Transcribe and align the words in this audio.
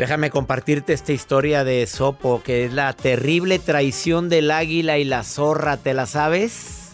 Déjame 0.00 0.30
compartirte 0.30 0.94
esta 0.94 1.12
historia 1.12 1.62
de 1.62 1.86
Sopo, 1.86 2.42
que 2.42 2.64
es 2.64 2.72
la 2.72 2.94
terrible 2.94 3.58
traición 3.58 4.30
del 4.30 4.50
águila 4.50 4.96
y 4.96 5.04
la 5.04 5.22
zorra, 5.24 5.76
¿te 5.76 5.92
la 5.92 6.06
sabes? 6.06 6.92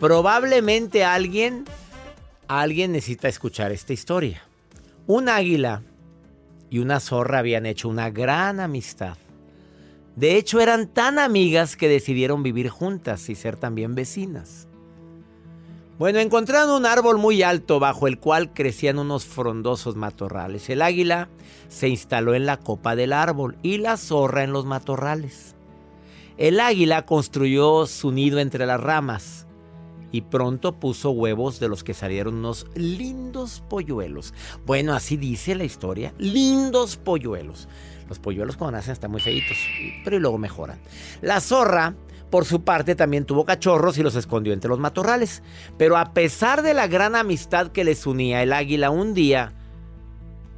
Probablemente 0.00 1.04
alguien, 1.04 1.66
alguien 2.48 2.92
necesita 2.92 3.28
escuchar 3.28 3.72
esta 3.72 3.92
historia. 3.92 4.42
Un 5.06 5.28
águila 5.28 5.82
y 6.70 6.78
una 6.78 6.98
zorra 6.98 7.40
habían 7.40 7.66
hecho 7.66 7.90
una 7.90 8.08
gran 8.08 8.58
amistad. 8.58 9.18
De 10.16 10.38
hecho, 10.38 10.62
eran 10.62 10.88
tan 10.88 11.18
amigas 11.18 11.76
que 11.76 11.88
decidieron 11.88 12.42
vivir 12.42 12.70
juntas 12.70 13.28
y 13.28 13.34
ser 13.34 13.58
también 13.58 13.94
vecinas. 13.94 14.66
Bueno, 16.02 16.18
encontraron 16.18 16.70
un 16.70 16.84
árbol 16.84 17.18
muy 17.18 17.44
alto 17.44 17.78
bajo 17.78 18.08
el 18.08 18.18
cual 18.18 18.52
crecían 18.52 18.98
unos 18.98 19.24
frondosos 19.24 19.94
matorrales. 19.94 20.68
El 20.68 20.82
águila 20.82 21.28
se 21.68 21.88
instaló 21.88 22.34
en 22.34 22.44
la 22.44 22.56
copa 22.56 22.96
del 22.96 23.12
árbol 23.12 23.56
y 23.62 23.78
la 23.78 23.96
zorra 23.96 24.42
en 24.42 24.52
los 24.52 24.64
matorrales. 24.66 25.54
El 26.38 26.58
águila 26.58 27.06
construyó 27.06 27.86
su 27.86 28.10
nido 28.10 28.40
entre 28.40 28.66
las 28.66 28.80
ramas 28.80 29.46
y 30.10 30.22
pronto 30.22 30.80
puso 30.80 31.12
huevos 31.12 31.60
de 31.60 31.68
los 31.68 31.84
que 31.84 31.94
salieron 31.94 32.34
unos 32.34 32.66
lindos 32.74 33.62
polluelos. 33.70 34.34
Bueno, 34.66 34.94
así 34.94 35.16
dice 35.16 35.54
la 35.54 35.62
historia, 35.62 36.14
lindos 36.18 36.96
polluelos. 36.96 37.68
Los 38.08 38.18
polluelos 38.18 38.56
cuando 38.56 38.76
nacen 38.76 38.94
están 38.94 39.12
muy 39.12 39.20
feitos, 39.20 39.56
pero 40.02 40.18
luego 40.18 40.36
mejoran. 40.36 40.80
La 41.20 41.40
zorra 41.40 41.94
por 42.32 42.46
su 42.46 42.64
parte, 42.64 42.94
también 42.94 43.26
tuvo 43.26 43.44
cachorros 43.44 43.98
y 43.98 44.02
los 44.02 44.16
escondió 44.16 44.54
entre 44.54 44.70
los 44.70 44.78
matorrales. 44.78 45.42
Pero 45.76 45.98
a 45.98 46.14
pesar 46.14 46.62
de 46.62 46.72
la 46.72 46.86
gran 46.86 47.14
amistad 47.14 47.68
que 47.68 47.84
les 47.84 48.06
unía, 48.06 48.42
el 48.42 48.54
águila 48.54 48.88
un 48.88 49.12
día 49.12 49.52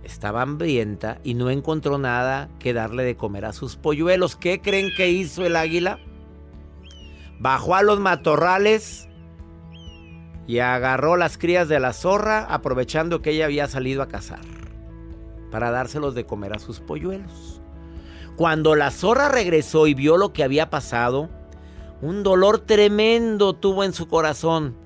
estaba 0.05 0.43
hambrienta 0.43 1.19
y 1.25 1.35
no 1.35 1.51
encontró 1.51 1.99
nada 1.99 2.49
que 2.61 2.75
darle 2.75 3.03
de 3.03 3.17
comer 3.17 3.45
a 3.45 3.53
sus 3.53 3.75
polluelos. 3.75 4.37
¿Qué 4.37 4.61
creen 4.61 4.91
que 4.97 5.11
hizo 5.11 5.45
el 5.45 5.57
águila? 5.57 5.99
Bajó 7.41 7.75
a 7.75 7.83
los 7.83 7.99
matorrales 7.99 9.09
y 10.47 10.61
agarró 10.61 11.17
las 11.17 11.39
crías 11.39 11.69
de 11.69 11.81
la 11.81 11.93
zorra, 11.93 12.47
aprovechando 12.49 13.21
que 13.21 13.31
ella 13.31 13.47
había 13.47 13.67
salido 13.67 14.01
a 14.01 14.07
cazar, 14.07 14.45
para 15.51 15.73
dárselos 15.73 16.15
de 16.15 16.25
comer 16.25 16.53
a 16.53 16.61
sus 16.61 16.79
polluelos. 16.79 17.61
Cuando 18.37 18.77
la 18.77 18.93
zorra 18.93 19.29
regresó 19.29 19.89
y 19.89 19.95
vio 19.95 20.17
lo 20.17 20.33
que 20.33 20.45
había 20.45 20.71
pasado, 20.71 21.31
un 22.05 22.23
dolor 22.23 22.59
tremendo 22.59 23.55
tuvo 23.55 23.83
en 23.83 23.95
su 23.95 24.09
corazón. 24.09 24.77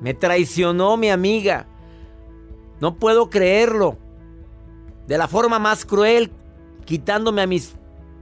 Me 0.00 0.12
traicionó 0.12 0.96
mi 0.96 1.08
amiga. 1.08 1.68
No 2.80 2.96
puedo 2.96 3.30
creerlo. 3.30 3.96
De 5.06 5.18
la 5.18 5.28
forma 5.28 5.60
más 5.60 5.84
cruel, 5.84 6.32
quitándome 6.84 7.42
a 7.42 7.46
mis 7.46 7.76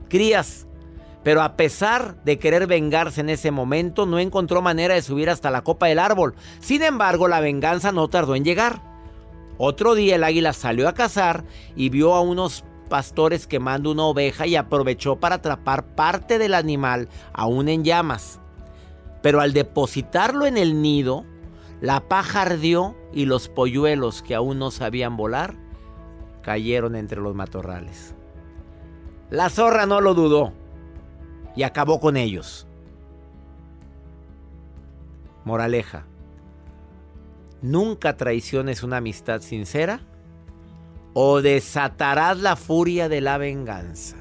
crías. 0.07 0.67
Pero 1.23 1.41
a 1.41 1.57
pesar 1.57 2.23
de 2.25 2.37
querer 2.37 2.67
vengarse 2.67 3.21
en 3.21 3.31
ese 3.31 3.49
momento, 3.49 4.05
no 4.05 4.19
encontró 4.19 4.61
manera 4.61 4.93
de 4.93 5.01
subir 5.01 5.31
hasta 5.31 5.49
la 5.49 5.63
copa 5.63 5.87
del 5.87 5.97
árbol. 5.97 6.35
Sin 6.59 6.83
embargo, 6.83 7.27
la 7.27 7.39
venganza 7.39 7.91
no 7.91 8.07
tardó 8.07 8.35
en 8.35 8.45
llegar. 8.45 8.83
Otro 9.57 9.95
día 9.95 10.15
el 10.15 10.23
águila 10.23 10.53
salió 10.53 10.87
a 10.87 10.93
cazar 10.93 11.43
y 11.75 11.89
vio 11.89 12.13
a 12.13 12.21
unos 12.21 12.63
pastores 12.87 13.47
quemando 13.47 13.91
una 13.91 14.03
oveja 14.05 14.47
y 14.47 14.55
aprovechó 14.55 15.17
para 15.17 15.35
atrapar 15.35 15.85
parte 15.95 16.39
del 16.39 16.53
animal 16.53 17.09
aún 17.33 17.69
en 17.69 17.83
llamas. 17.83 18.39
Pero 19.21 19.41
al 19.41 19.53
depositarlo 19.53 20.45
en 20.45 20.57
el 20.57 20.81
nido, 20.81 21.25
la 21.81 22.07
paja 22.07 22.41
ardió 22.41 22.95
y 23.13 23.25
los 23.25 23.49
polluelos 23.49 24.21
que 24.21 24.35
aún 24.35 24.59
no 24.59 24.71
sabían 24.71 25.17
volar 25.17 25.55
cayeron 26.41 26.95
entre 26.95 27.21
los 27.21 27.35
matorrales. 27.35 28.15
La 29.29 29.49
zorra 29.49 29.85
no 29.85 30.01
lo 30.01 30.13
dudó 30.13 30.53
y 31.55 31.63
acabó 31.63 31.99
con 31.99 32.15
ellos. 32.15 32.65
Moraleja. 35.43 36.05
Nunca 37.61 38.15
traiciones 38.17 38.83
una 38.83 38.97
amistad 38.97 39.41
sincera 39.41 39.99
o 41.19 41.41
desatarás 41.41 42.37
la 42.37 42.55
furia 42.55 43.09
de 43.09 43.21
la 43.21 43.39
venganza. 43.39 44.17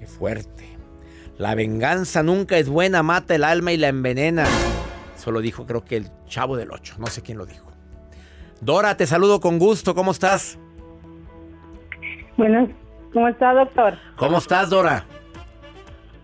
Qué 0.00 0.06
fuerte. 0.06 0.78
La 1.36 1.54
venganza 1.54 2.22
nunca 2.22 2.56
es 2.56 2.70
buena, 2.70 3.02
mata 3.02 3.34
el 3.34 3.44
alma 3.44 3.72
y 3.72 3.76
la 3.76 3.88
envenena. 3.88 4.46
Eso 5.14 5.30
lo 5.30 5.42
dijo 5.42 5.66
creo 5.66 5.84
que 5.84 5.98
el 5.98 6.08
chavo 6.24 6.56
del 6.56 6.70
8, 6.70 6.94
no 6.96 7.08
sé 7.08 7.20
quién 7.20 7.36
lo 7.36 7.44
dijo. 7.44 7.70
Dora, 8.62 8.96
te 8.96 9.06
saludo 9.06 9.38
con 9.38 9.58
gusto, 9.58 9.94
¿cómo 9.94 10.12
estás? 10.12 10.58
Bueno, 12.38 12.66
¿cómo 13.12 13.28
está, 13.28 13.52
doctor? 13.52 13.98
¿Cómo 14.16 14.38
estás, 14.38 14.70
Dora? 14.70 15.04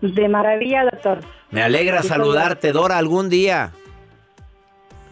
De 0.01 0.27
maravilla, 0.27 0.83
doctor. 0.85 1.19
Me 1.51 1.61
alegra 1.61 2.01
saludarte, 2.01 2.71
Dora, 2.71 2.97
algún 2.97 3.29
día. 3.29 3.71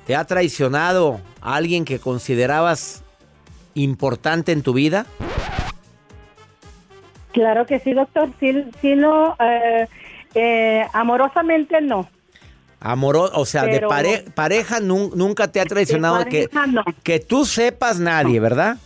¿Te 0.08 0.16
ha 0.16 0.26
traicionado 0.26 1.22
alguien 1.42 1.86
que 1.86 2.00
considerabas 2.00 3.03
importante 3.76 4.52
en 4.52 4.62
tu 4.62 4.74
vida? 4.74 5.06
Claro 7.32 7.66
que 7.66 7.80
sí, 7.80 7.94
doctor. 7.94 8.30
Sí, 8.40 8.66
sí 8.82 8.96
no, 8.96 9.36
eh, 9.40 9.88
eh, 10.36 10.86
amorosamente 10.94 11.82
no. 11.82 12.10
Amoro, 12.80 13.30
o 13.34 13.46
sea, 13.46 13.64
de 13.64 13.80
pareja 14.36 14.82
nunca 14.82 15.48
te 15.48 15.62
ha 15.62 15.66
traicionado 15.66 16.26
que, 16.26 16.50
que 17.02 17.20
tú 17.22 17.46
sepas 17.46 18.00
nadie, 18.00 18.42
¿verdad? 18.42 18.78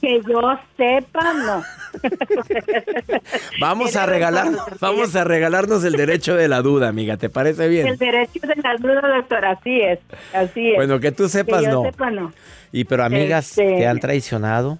Que 0.00 0.20
yo 0.26 0.40
sepa, 0.76 1.32
no. 1.34 1.62
vamos 3.60 3.96
a 3.96 4.06
regalar, 4.06 4.48
vamos 4.80 5.14
a 5.16 5.24
regalarnos 5.24 5.84
el 5.84 5.92
derecho 5.92 6.34
de 6.36 6.48
la 6.48 6.62
duda, 6.62 6.88
amiga. 6.88 7.16
¿Te 7.16 7.28
parece 7.28 7.68
bien? 7.68 7.86
El 7.88 7.98
derecho 7.98 8.40
de 8.46 8.56
la 8.62 8.76
duda, 8.76 9.02
doctor. 9.16 9.44
Así 9.44 9.80
es, 9.80 9.98
así 10.32 10.70
es. 10.70 10.76
Bueno, 10.76 11.00
que 11.00 11.12
tú 11.12 11.28
sepas, 11.28 11.60
que 11.64 11.70
yo 11.70 11.82
Sepa, 11.82 12.10
no. 12.10 12.32
¿Y 12.72 12.84
pero 12.84 13.04
amigas 13.04 13.50
Este- 13.50 13.76
te 13.76 13.86
han 13.86 13.98
traicionado? 14.00 14.78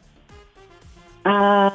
a, 1.25 1.75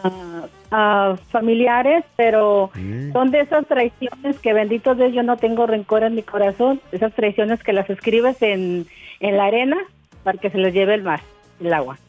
a 0.72 1.16
familiares, 1.32 2.04
pero 2.16 2.72
Mm. 2.74 3.14
son 3.14 3.30
de 3.30 3.42
esas 3.42 3.68
traiciones 3.68 4.40
que 4.40 4.54
bendito 4.54 4.96
Dios 4.96 5.14
yo 5.14 5.22
no 5.22 5.38
tengo 5.38 5.68
rencor 5.68 6.02
en 6.04 6.16
mi 6.16 6.24
corazón, 6.24 6.82
esas 6.92 7.14
traiciones 7.14 7.62
que 7.62 7.74
las 7.74 7.88
escribes 7.92 8.42
en, 8.42 8.88
en 9.20 9.38
la 9.38 9.46
arena 9.46 9.78
para 10.24 10.40
que 10.40 10.50
se 10.50 10.58
los 10.58 10.74
lleve 10.74 10.96
el 10.96 11.04
mar, 11.04 11.22
el 11.62 11.72
agua. 11.74 12.00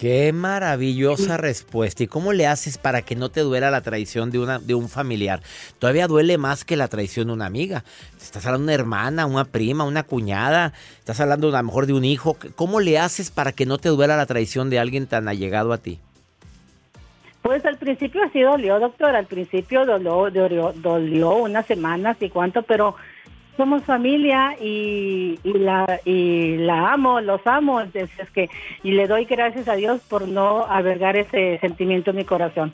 Qué 0.00 0.32
maravillosa 0.32 1.36
respuesta. 1.36 2.02
¿Y 2.02 2.06
cómo 2.06 2.32
le 2.32 2.46
haces 2.46 2.78
para 2.78 3.02
que 3.02 3.16
no 3.16 3.28
te 3.28 3.42
duela 3.42 3.70
la 3.70 3.82
traición 3.82 4.30
de, 4.30 4.38
una, 4.38 4.58
de 4.58 4.74
un 4.74 4.88
familiar? 4.88 5.42
Todavía 5.78 6.06
duele 6.06 6.38
más 6.38 6.64
que 6.64 6.74
la 6.74 6.88
traición 6.88 7.26
de 7.26 7.34
una 7.34 7.44
amiga. 7.44 7.84
Estás 8.18 8.46
hablando 8.46 8.68
de 8.68 8.76
una 8.76 8.82
hermana, 8.82 9.26
una 9.26 9.44
prima, 9.44 9.84
una 9.84 10.02
cuñada. 10.02 10.72
Estás 11.00 11.20
hablando 11.20 11.48
a 11.54 11.60
lo 11.60 11.62
mejor 11.66 11.84
de 11.84 11.92
un 11.92 12.06
hijo. 12.06 12.38
¿Cómo 12.56 12.80
le 12.80 12.98
haces 12.98 13.30
para 13.30 13.52
que 13.52 13.66
no 13.66 13.76
te 13.76 13.90
duela 13.90 14.16
la 14.16 14.24
traición 14.24 14.70
de 14.70 14.78
alguien 14.78 15.06
tan 15.06 15.28
allegado 15.28 15.70
a 15.70 15.76
ti? 15.76 16.00
Pues 17.42 17.62
al 17.66 17.76
principio 17.76 18.22
sí 18.32 18.40
dolió, 18.40 18.80
doctor, 18.80 19.14
al 19.14 19.26
principio 19.26 19.84
dolió, 19.84 20.30
dolió, 20.30 20.72
dolió 20.76 21.34
unas 21.34 21.66
semanas 21.66 22.16
y 22.20 22.30
cuánto, 22.30 22.62
pero 22.62 22.96
somos 23.60 23.84
familia 23.84 24.56
y, 24.60 25.38
y 25.44 25.52
la 25.52 26.00
y 26.06 26.56
la 26.56 26.92
amo, 26.92 27.20
los 27.20 27.46
amo, 27.46 27.82
entonces 27.82 28.30
que 28.34 28.48
y 28.82 28.92
le 28.92 29.06
doy 29.06 29.26
gracias 29.26 29.68
a 29.68 29.74
Dios 29.74 30.00
por 30.08 30.26
no 30.26 30.64
albergar 30.64 31.16
ese 31.16 31.58
sentimiento 31.60 32.10
en 32.10 32.16
mi 32.16 32.24
corazón. 32.24 32.72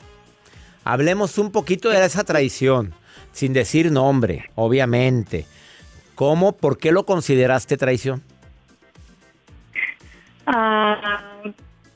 Hablemos 0.85 1.37
un 1.37 1.51
poquito 1.51 1.89
de 1.89 2.05
esa 2.05 2.23
traición, 2.23 2.93
sin 3.33 3.51
decir 3.51 3.91
nombre, 3.91 4.49
obviamente. 4.55 5.45
¿Cómo? 6.15 6.53
¿Por 6.55 6.77
qué 6.77 6.93
lo 6.93 7.05
consideraste 7.05 7.75
traición? 7.75 8.23
Ah, 10.45 11.21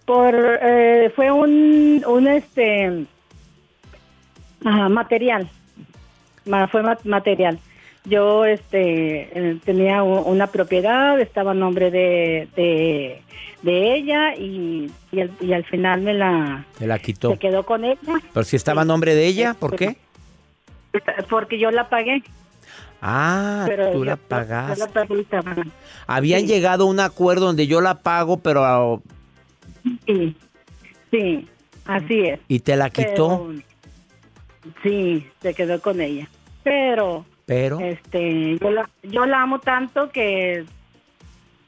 por 0.05 0.35
eh, 0.35 1.11
fue 1.15 1.31
un 1.31 2.03
un 2.05 2.27
este 2.27 3.05
ah, 4.65 4.89
material, 4.89 5.49
Ma- 6.45 6.67
fue 6.67 6.83
ma- 6.83 6.97
material. 7.05 7.57
Yo 8.05 8.45
este 8.45 9.29
eh, 9.51 9.57
tenía 9.63 10.03
una 10.03 10.47
propiedad, 10.47 11.19
estaba 11.19 11.51
a 11.51 11.53
nombre 11.53 11.91
de, 11.91 12.47
de, 12.55 13.21
de 13.61 13.93
ella 13.95 14.35
y, 14.35 14.91
y, 15.11 15.21
al, 15.21 15.31
y 15.39 15.53
al 15.53 15.63
final 15.65 16.01
me 16.01 16.13
la 16.13 16.65
Te 16.79 16.87
la 16.87 16.97
quitó. 16.99 17.31
se 17.31 17.37
quedó 17.37 17.63
con 17.65 17.83
ella 17.85 17.99
Pero 18.33 18.43
si 18.43 18.55
estaba 18.55 18.81
a 18.81 18.85
nombre 18.85 19.13
de 19.15 19.25
ella, 19.27 19.53
¿por 19.53 19.75
qué? 19.75 19.97
porque 21.29 21.57
yo 21.59 21.71
la 21.71 21.87
pagué. 21.89 22.21
Ah, 23.01 23.63
Pero 23.67 23.91
tú 23.91 23.99
yo- 23.99 24.05
la 24.05 24.15
yo 24.15 24.21
pagaste. 24.27 24.79
la 24.79 24.87
pagué 24.87 25.15
y 25.17 25.21
estaba- 25.21 25.55
Habían 26.07 26.41
sí. 26.41 26.47
llegado 26.47 26.83
a 26.83 26.87
un 26.87 26.99
acuerdo 26.99 27.45
donde 27.45 27.65
yo 27.67 27.81
la 27.81 27.99
pago, 27.99 28.37
pero... 28.37 29.01
Sí, 30.05 30.35
sí, 31.09 31.47
así 31.85 32.19
es. 32.21 32.39
¿Y 32.47 32.59
te 32.59 32.75
la 32.75 32.89
quitó? 32.89 33.47
Pero, 33.47 34.73
sí, 34.83 35.27
se 35.41 35.53
quedó 35.53 35.81
con 35.81 35.99
ella. 36.01 36.27
Pero 36.63 37.25
Pero... 37.51 37.81
este 37.81 38.57
yo 38.59 38.71
la, 38.71 38.89
yo 39.03 39.25
la 39.25 39.41
amo 39.41 39.59
tanto 39.59 40.09
que 40.09 40.63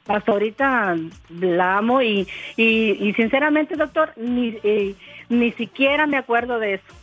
hasta 0.08 0.32
ahorita 0.32 0.96
la 1.40 1.76
amo 1.76 2.00
y, 2.00 2.26
y, 2.56 2.92
y 3.06 3.12
sinceramente 3.12 3.76
doctor 3.76 4.14
ni 4.16 4.56
eh, 4.64 4.94
ni 5.28 5.52
siquiera 5.52 6.06
me 6.06 6.16
acuerdo 6.16 6.58
de 6.58 6.74
eso 6.74 6.94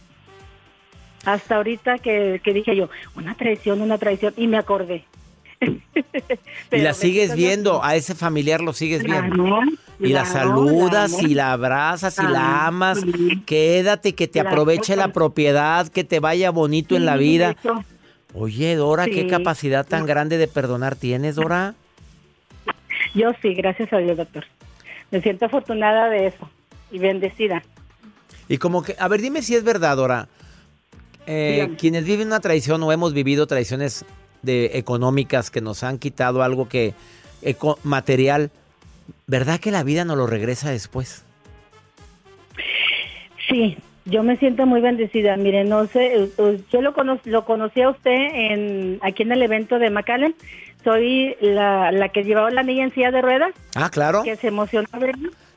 hasta 1.26 1.58
ahorita 1.58 2.00
que, 2.00 2.42
que 2.44 2.54
dije 2.54 2.76
yo 2.76 2.90
una 3.16 3.36
traición 3.36 3.84
una 3.84 4.00
traición 4.00 4.34
y 4.36 4.48
me 4.48 4.58
acordé 4.58 5.06
y 6.72 6.78
la 6.80 6.96
sigues 6.96 7.36
viendo, 7.36 7.84
a 7.84 7.96
ese 7.96 8.16
familiar 8.16 8.62
lo 8.62 8.74
sigues 8.74 9.04
viendo. 9.04 9.36
Claro, 9.36 9.62
Y 10.00 10.08
la 10.08 10.24
claro, 10.24 10.40
saludas 10.40 11.22
y 11.22 11.36
la 11.36 11.52
abrazas 11.52 12.18
y 12.18 12.24
la 12.24 12.66
amas. 12.66 13.00
Quédate, 13.46 14.16
que 14.16 14.28
te 14.28 14.40
aproveche 14.40 14.96
la 14.96 15.10
propiedad, 15.10 15.88
que 15.88 16.04
te 16.04 16.20
vaya 16.20 16.50
bonito 16.50 16.96
en 16.96 17.06
la 17.06 17.16
vida. 17.16 17.56
eso. 17.60 17.84
Oye, 18.34 18.76
Dora, 18.76 19.06
qué 19.06 19.28
capacidad 19.28 19.86
tan 19.86 20.06
grande 20.06 20.38
de 20.38 20.48
perdonar 20.48 20.96
tienes, 20.96 21.36
Dora. 21.36 21.76
Yo 23.14 23.32
sí, 23.42 23.54
gracias 23.54 23.92
a 23.92 23.98
Dios, 23.98 24.18
doctor. 24.18 24.46
Me 25.12 25.22
siento 25.22 25.46
afortunada 25.46 26.08
de 26.10 26.28
eso 26.28 26.50
y 26.92 27.00
bendecida. 27.00 27.62
Y 28.48 28.58
como 28.58 28.84
que, 28.84 28.96
a 28.98 29.08
ver, 29.08 29.22
dime 29.22 29.42
si 29.42 29.56
es 29.56 29.64
verdad, 29.64 29.98
Dora. 29.98 30.28
Eh, 31.28 31.76
quienes 31.78 32.06
viven 32.06 32.28
una 32.28 32.40
traición 32.40 32.82
o 32.84 32.92
hemos 32.92 33.14
vivido 33.14 33.48
traiciones 33.48 34.06
de 34.42 34.72
económicas 34.74 35.52
que 35.52 35.62
nos 35.62 35.84
han 35.84 36.00
quitado 36.00 36.42
algo 36.42 36.68
que 36.68 36.94
eco- 37.42 37.78
material, 37.84 38.50
¿verdad 39.28 39.60
que 39.60 39.72
la 39.72 39.84
vida 39.84 40.04
nos 40.06 40.18
lo 40.18 40.26
regresa 40.26 40.72
después? 40.72 41.24
Sí, 43.50 43.78
yo 44.06 44.24
me 44.24 44.38
siento 44.38 44.66
muy 44.66 44.82
bendecida. 44.82 45.38
Mire, 45.38 45.64
no 45.64 45.86
sé, 45.88 46.16
eh, 46.16 46.30
eh, 46.38 46.60
yo 46.72 46.82
lo, 46.82 46.94
cono 46.94 47.20
lo 47.26 47.46
conocí 47.46 47.82
a 47.82 47.90
usted 47.90 48.12
en, 48.34 49.00
aquí 49.02 49.24
en 49.24 49.32
el 49.32 49.42
evento 49.44 49.80
de 49.80 49.90
McAllen. 49.90 50.36
Soy 50.84 51.36
la, 51.42 51.92
la 51.92 52.10
que 52.10 52.24
llevaba 52.24 52.50
la 52.50 52.64
niña 52.64 52.86
en 52.86 52.94
silla 52.94 53.12
de 53.12 53.22
ruedas, 53.22 53.52
Ah, 53.76 53.90
claro. 53.92 54.24
que 54.24 54.36
se 54.36 54.48
emocionó. 54.48 54.88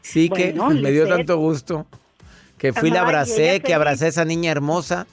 Sí, 0.02 0.28
que 0.28 0.52
Bueno, 0.52 0.68
me 0.68 0.90
dio 0.90 1.04
Lisette. 1.04 1.16
tanto 1.16 1.38
gusto. 1.38 1.86
Que 2.58 2.72
fui, 2.72 2.90
la 2.90 3.00
Ajá, 3.00 3.06
y 3.06 3.08
abracé, 3.08 3.60
que 3.60 3.74
abracé 3.74 4.04
a 4.04 4.08
esa 4.08 4.24
niña 4.24 4.50
hermosa. 4.52 5.06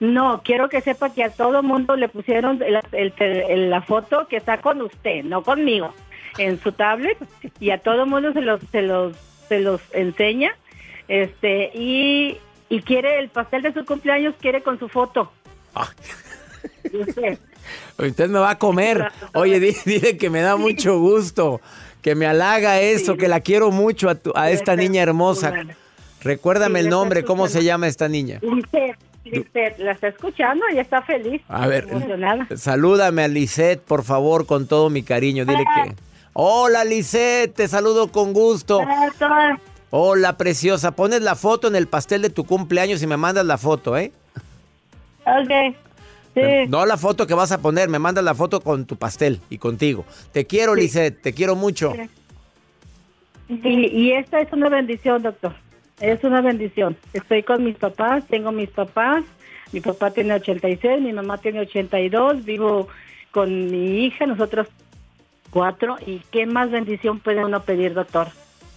No, 0.00 0.42
quiero 0.44 0.68
que 0.68 0.80
sepa 0.80 1.12
que 1.12 1.22
a 1.22 1.30
todo 1.30 1.62
mundo 1.62 1.94
le 1.96 2.08
pusieron 2.08 2.58
la, 2.58 2.82
el- 2.92 3.12
el- 3.18 3.70
la 3.70 3.82
foto 3.82 4.26
que 4.28 4.36
está 4.36 4.58
con 4.60 4.80
usted, 4.82 5.22
no 5.24 5.42
conmigo, 5.42 5.94
en 6.38 6.58
su 6.60 6.72
tablet 6.72 7.16
y 7.60 7.70
a 7.70 7.78
todo 7.78 8.06
mundo 8.06 8.32
se 8.32 8.40
los 8.40 8.60
se 8.72 8.82
los 8.82 9.16
se 9.48 9.60
los 9.60 9.80
enseña, 9.92 10.56
este 11.20 11.70
y 11.74 12.38
y 12.68 12.80
quiere 12.82 13.18
el 13.18 13.28
pastel 13.28 13.62
de 13.62 13.72
su 13.74 13.84
cumpleaños 13.84 14.34
quiere 14.40 14.62
con 14.62 14.78
su 14.78 14.88
foto. 14.88 15.30
Y 16.90 16.96
usted, 16.98 17.38
Usted 17.98 18.28
me 18.28 18.38
va 18.38 18.50
a 18.50 18.58
comer. 18.58 19.12
Oye, 19.34 19.60
di- 19.60 19.76
dile 19.84 20.16
que 20.16 20.30
me 20.30 20.40
da 20.40 20.56
mucho 20.56 20.98
gusto, 20.98 21.60
que 22.00 22.14
me 22.14 22.26
halaga 22.26 22.80
eso, 22.80 23.12
Sí. 23.12 23.18
que 23.18 23.28
la 23.28 23.40
quiero 23.40 23.70
mucho 23.70 24.08
a, 24.08 24.14
tu- 24.14 24.32
a 24.34 24.50
esta 24.50 24.74
niña 24.74 25.02
hermosa. 25.02 25.52
Recuérdame 26.22 26.80
Sí, 26.80 26.84
el 26.86 26.90
nombre, 26.90 27.24
¿cómo 27.24 27.46
se 27.48 27.62
llama 27.62 27.88
esta 27.88 28.08
niña? 28.08 28.38
Lisette, 28.42 28.96
Lisette, 29.24 29.78
la 29.80 29.92
está 29.92 30.08
escuchando 30.08 30.64
y 30.74 30.78
está 30.78 31.02
feliz. 31.02 31.42
A 31.48 31.66
ver, 31.66 31.86
emocionada. 31.90 32.46
salúdame 32.56 33.22
a 33.24 33.28
Lisette, 33.28 33.80
por 33.82 34.02
favor, 34.02 34.46
con 34.46 34.66
todo 34.66 34.88
mi 34.88 35.02
cariño. 35.02 35.44
Dile 35.44 35.64
que... 35.74 35.94
Hola, 36.32 36.84
Lisette, 36.84 37.54
te 37.54 37.68
saludo 37.68 38.10
con 38.10 38.32
gusto. 38.32 38.80
Ah, 38.80 39.58
Hola, 39.94 40.38
preciosa. 40.38 40.92
Pones 40.92 41.20
la 41.20 41.36
foto 41.36 41.68
en 41.68 41.76
el 41.76 41.86
pastel 41.86 42.22
de 42.22 42.30
tu 42.30 42.44
cumpleaños 42.44 43.02
y 43.02 43.06
me 43.06 43.18
mandas 43.18 43.44
la 43.44 43.58
foto, 43.58 43.98
¿eh? 43.98 44.10
Ok. 45.26 45.76
Sí. 46.32 46.40
No 46.70 46.86
la 46.86 46.96
foto 46.96 47.26
que 47.26 47.34
vas 47.34 47.52
a 47.52 47.60
poner, 47.60 47.90
me 47.90 47.98
mandas 47.98 48.24
la 48.24 48.34
foto 48.34 48.62
con 48.62 48.86
tu 48.86 48.96
pastel 48.96 49.38
y 49.50 49.58
contigo. 49.58 50.06
Te 50.32 50.46
quiero, 50.46 50.74
Lisette, 50.74 51.20
te 51.20 51.34
quiero 51.34 51.56
mucho. 51.56 51.92
Y, 53.50 53.68
y 53.68 54.12
esta 54.12 54.40
es 54.40 54.50
una 54.54 54.70
bendición, 54.70 55.22
doctor. 55.22 55.52
Es 56.00 56.24
una 56.24 56.40
bendición. 56.40 56.96
Estoy 57.12 57.42
con 57.42 57.62
mis 57.62 57.76
papás, 57.76 58.26
tengo 58.28 58.50
mis 58.50 58.70
papás. 58.70 59.24
Mi 59.72 59.82
papá 59.82 60.10
tiene 60.10 60.32
86, 60.32 61.02
mi 61.02 61.12
mamá 61.12 61.36
tiene 61.36 61.60
82. 61.60 62.46
Vivo 62.46 62.88
con 63.30 63.70
mi 63.70 64.06
hija, 64.06 64.24
nosotros 64.24 64.68
cuatro. 65.50 65.98
¿Y 66.06 66.20
qué 66.30 66.46
más 66.46 66.70
bendición 66.70 67.20
puede 67.20 67.44
uno 67.44 67.62
pedir, 67.62 67.92
doctor? 67.92 68.28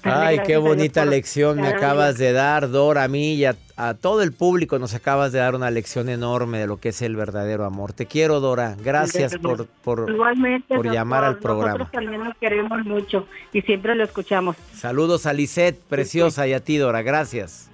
Ay, 0.05 0.39
qué 0.45 0.57
bonita 0.57 1.01
por 1.01 1.09
lección 1.09 1.59
me 1.59 1.67
acabas 1.67 2.17
de 2.17 2.31
dar, 2.31 2.69
Dora, 2.69 3.03
a 3.03 3.07
mí 3.07 3.33
y 3.33 3.45
a, 3.45 3.55
a 3.75 3.95
todo 3.95 4.21
el 4.21 4.31
público 4.33 4.77
nos 4.77 4.93
acabas 4.93 5.31
de 5.31 5.39
dar 5.39 5.55
una 5.55 5.71
lección 5.71 6.09
enorme 6.09 6.59
de 6.59 6.67
lo 6.67 6.77
que 6.77 6.89
es 6.89 7.01
el 7.01 7.15
verdadero 7.15 7.65
amor. 7.65 7.93
Te 7.93 8.05
quiero, 8.05 8.39
Dora. 8.39 8.75
Gracias 8.81 9.37
por, 9.37 9.65
por... 9.67 10.09
Igualmente, 10.09 10.67
por 10.67 10.77
doctor, 10.77 10.93
llamar 10.93 11.23
al 11.23 11.39
programa. 11.39 11.79
Nosotros 11.79 11.91
también 11.91 12.23
nos 12.23 12.37
queremos 12.37 12.85
mucho 12.85 13.27
y 13.51 13.61
siempre 13.61 13.95
lo 13.95 14.03
escuchamos. 14.03 14.55
Saludos 14.73 15.25
a 15.25 15.33
Lisette, 15.33 15.79
preciosa, 15.79 16.47
y 16.47 16.53
a 16.53 16.59
ti, 16.59 16.77
Dora. 16.77 17.01
Gracias. 17.01 17.69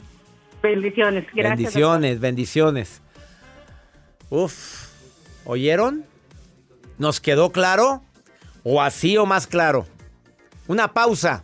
Bendiciones. 0.64 1.26
Gracias. 1.34 1.58
bendiciones, 1.58 2.20
bendiciones. 2.20 3.02
Uf, 4.30 4.88
¿oyeron? 5.44 6.06
¿Nos 6.98 7.20
quedó 7.20 7.52
claro? 7.52 8.02
¿O 8.64 8.82
así 8.82 9.18
o 9.18 9.26
más 9.26 9.48
claro? 9.48 9.86
Una 10.68 10.94
pausa. 10.94 11.44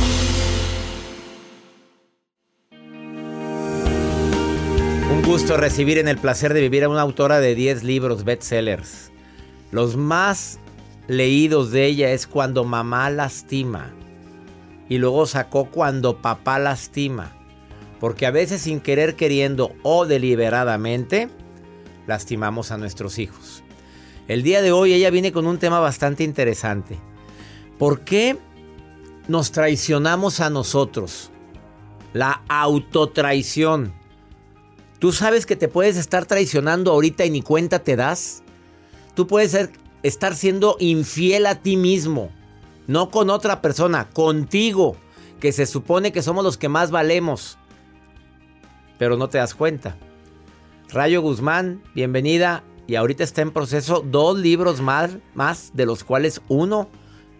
Gusto 5.41 5.57
recibir 5.57 5.97
en 5.97 6.07
el 6.07 6.19
placer 6.19 6.53
de 6.53 6.61
vivir 6.61 6.83
a 6.83 6.89
una 6.89 7.01
autora 7.01 7.39
de 7.39 7.55
10 7.55 7.83
libros 7.83 8.25
bestsellers. 8.25 9.11
Los 9.71 9.95
más 9.95 10.59
leídos 11.07 11.71
de 11.71 11.87
ella 11.87 12.11
es 12.11 12.27
Cuando 12.27 12.63
mamá 12.63 13.09
lastima. 13.09 13.91
Y 14.87 14.99
luego 14.99 15.25
sacó 15.25 15.65
Cuando 15.65 16.21
papá 16.21 16.59
lastima. 16.59 17.35
Porque 17.99 18.27
a 18.27 18.31
veces 18.31 18.61
sin 18.61 18.81
querer 18.81 19.15
queriendo 19.15 19.73
o 19.81 20.05
deliberadamente 20.05 21.27
lastimamos 22.05 22.69
a 22.69 22.77
nuestros 22.77 23.17
hijos. 23.17 23.63
El 24.27 24.43
día 24.43 24.61
de 24.61 24.71
hoy 24.71 24.93
ella 24.93 25.09
viene 25.09 25.31
con 25.31 25.47
un 25.47 25.57
tema 25.57 25.79
bastante 25.79 26.23
interesante. 26.23 26.99
¿Por 27.79 28.01
qué 28.01 28.37
nos 29.27 29.51
traicionamos 29.51 30.39
a 30.39 30.51
nosotros? 30.51 31.31
La 32.13 32.43
autotraición. 32.47 34.00
¿Tú 35.01 35.11
sabes 35.11 35.47
que 35.47 35.55
te 35.55 35.67
puedes 35.67 35.97
estar 35.97 36.27
traicionando 36.27 36.91
ahorita 36.91 37.25
y 37.25 37.31
ni 37.31 37.41
cuenta 37.41 37.79
te 37.79 37.95
das? 37.95 38.43
Tú 39.15 39.25
puedes 39.25 39.49
ser- 39.51 39.71
estar 40.03 40.35
siendo 40.35 40.77
infiel 40.79 41.47
a 41.47 41.55
ti 41.55 41.75
mismo, 41.75 42.29
no 42.85 43.09
con 43.09 43.31
otra 43.31 43.61
persona, 43.61 44.07
contigo, 44.09 44.95
que 45.39 45.51
se 45.53 45.65
supone 45.65 46.11
que 46.11 46.21
somos 46.21 46.43
los 46.43 46.57
que 46.59 46.69
más 46.69 46.91
valemos, 46.91 47.57
pero 48.99 49.17
no 49.17 49.27
te 49.27 49.39
das 49.39 49.55
cuenta. 49.55 49.97
Rayo 50.89 51.21
Guzmán, 51.21 51.81
bienvenida. 51.95 52.63
Y 52.85 52.95
ahorita 52.95 53.23
está 53.23 53.41
en 53.41 53.51
proceso 53.51 54.03
dos 54.05 54.37
libros 54.37 54.81
más, 54.81 55.17
más, 55.33 55.71
de 55.73 55.85
los 55.87 56.03
cuales 56.03 56.41
uno 56.47 56.89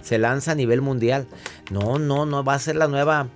se 0.02 0.18
lanza 0.18 0.54
a 0.54 0.56
nivel 0.56 0.82
mundial. 0.82 1.28
No, 1.70 2.00
no, 2.00 2.26
no, 2.26 2.44
va 2.44 2.56
a 2.56 2.60
ser 2.60 2.76
la 2.78 2.88
nueva, 2.88 3.28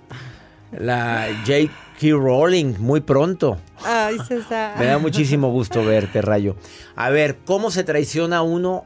la 0.72 1.28
J.K. 1.46 1.70
Rowling 2.12 2.74
muy 2.78 3.00
pronto. 3.02 3.58
Ay, 3.86 4.18
César. 4.26 4.78
Me 4.78 4.86
da 4.86 4.98
muchísimo 4.98 5.50
gusto 5.50 5.84
verte, 5.84 6.20
Rayo. 6.20 6.56
A 6.96 7.10
ver, 7.10 7.38
¿cómo 7.44 7.70
se 7.70 7.84
traiciona 7.84 8.42
uno 8.42 8.84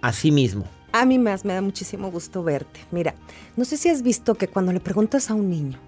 a 0.00 0.12
sí 0.12 0.32
mismo? 0.32 0.64
A 0.92 1.04
mí 1.04 1.18
más 1.18 1.44
me 1.44 1.52
da 1.52 1.60
muchísimo 1.60 2.10
gusto 2.10 2.42
verte. 2.42 2.80
Mira, 2.90 3.14
no 3.56 3.64
sé 3.64 3.76
si 3.76 3.90
has 3.90 4.02
visto 4.02 4.34
que 4.36 4.48
cuando 4.48 4.72
le 4.72 4.80
preguntas 4.80 5.30
a 5.30 5.34
un 5.34 5.50
niño, 5.50 5.78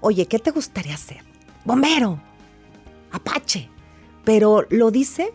oye, 0.00 0.26
¿qué 0.26 0.38
te 0.38 0.50
gustaría 0.50 0.96
ser? 0.96 1.20
Bombero, 1.64 2.18
apache. 3.10 3.68
Pero 4.24 4.66
lo 4.70 4.90
dice 4.90 5.34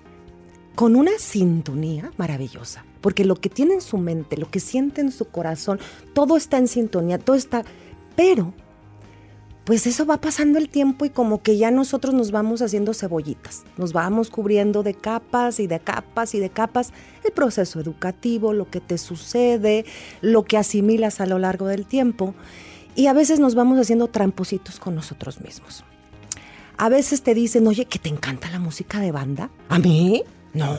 con 0.75 0.95
una 0.95 1.11
sintonía 1.19 2.11
maravillosa, 2.17 2.85
porque 3.01 3.25
lo 3.25 3.35
que 3.35 3.49
tiene 3.49 3.75
en 3.75 3.81
su 3.81 3.97
mente, 3.97 4.37
lo 4.37 4.49
que 4.49 4.59
siente 4.59 5.01
en 5.01 5.11
su 5.11 5.25
corazón, 5.25 5.79
todo 6.13 6.37
está 6.37 6.57
en 6.57 6.67
sintonía, 6.67 7.19
todo 7.19 7.35
está... 7.35 7.63
Pero, 8.15 8.53
pues 9.67 9.85
eso 9.85 10.05
va 10.05 10.21
pasando 10.21 10.59
el 10.59 10.69
tiempo 10.69 11.03
y 11.03 11.09
como 11.09 11.41
que 11.43 11.57
ya 11.57 11.71
nosotros 11.71 12.13
nos 12.13 12.31
vamos 12.31 12.61
haciendo 12.61 12.93
cebollitas, 12.93 13.65
nos 13.75 13.91
vamos 13.91 14.29
cubriendo 14.29 14.81
de 14.81 14.93
capas 14.93 15.59
y 15.59 15.67
de 15.67 15.81
capas 15.81 16.33
y 16.35 16.39
de 16.39 16.49
capas 16.49 16.93
el 17.25 17.33
proceso 17.33 17.81
educativo, 17.81 18.53
lo 18.53 18.69
que 18.69 18.79
te 18.79 18.97
sucede, 18.97 19.83
lo 20.21 20.45
que 20.45 20.55
asimilas 20.55 21.19
a 21.19 21.25
lo 21.25 21.37
largo 21.37 21.67
del 21.67 21.85
tiempo 21.85 22.33
y 22.95 23.07
a 23.07 23.13
veces 23.13 23.41
nos 23.41 23.55
vamos 23.55 23.77
haciendo 23.77 24.07
trampositos 24.07 24.79
con 24.79 24.95
nosotros 24.95 25.41
mismos. 25.41 25.83
A 26.77 26.87
veces 26.87 27.21
te 27.21 27.33
dicen, 27.33 27.67
oye, 27.67 27.83
que 27.87 27.99
te 27.99 28.07
encanta 28.07 28.49
la 28.49 28.59
música 28.59 29.01
de 29.01 29.11
banda. 29.11 29.49
¿A 29.67 29.79
mí? 29.79 30.23
No. 30.53 30.77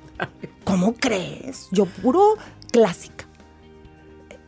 ¿Cómo 0.64 0.94
crees? 0.94 1.68
Yo 1.70 1.84
puro 1.84 2.36
clásica. 2.72 3.15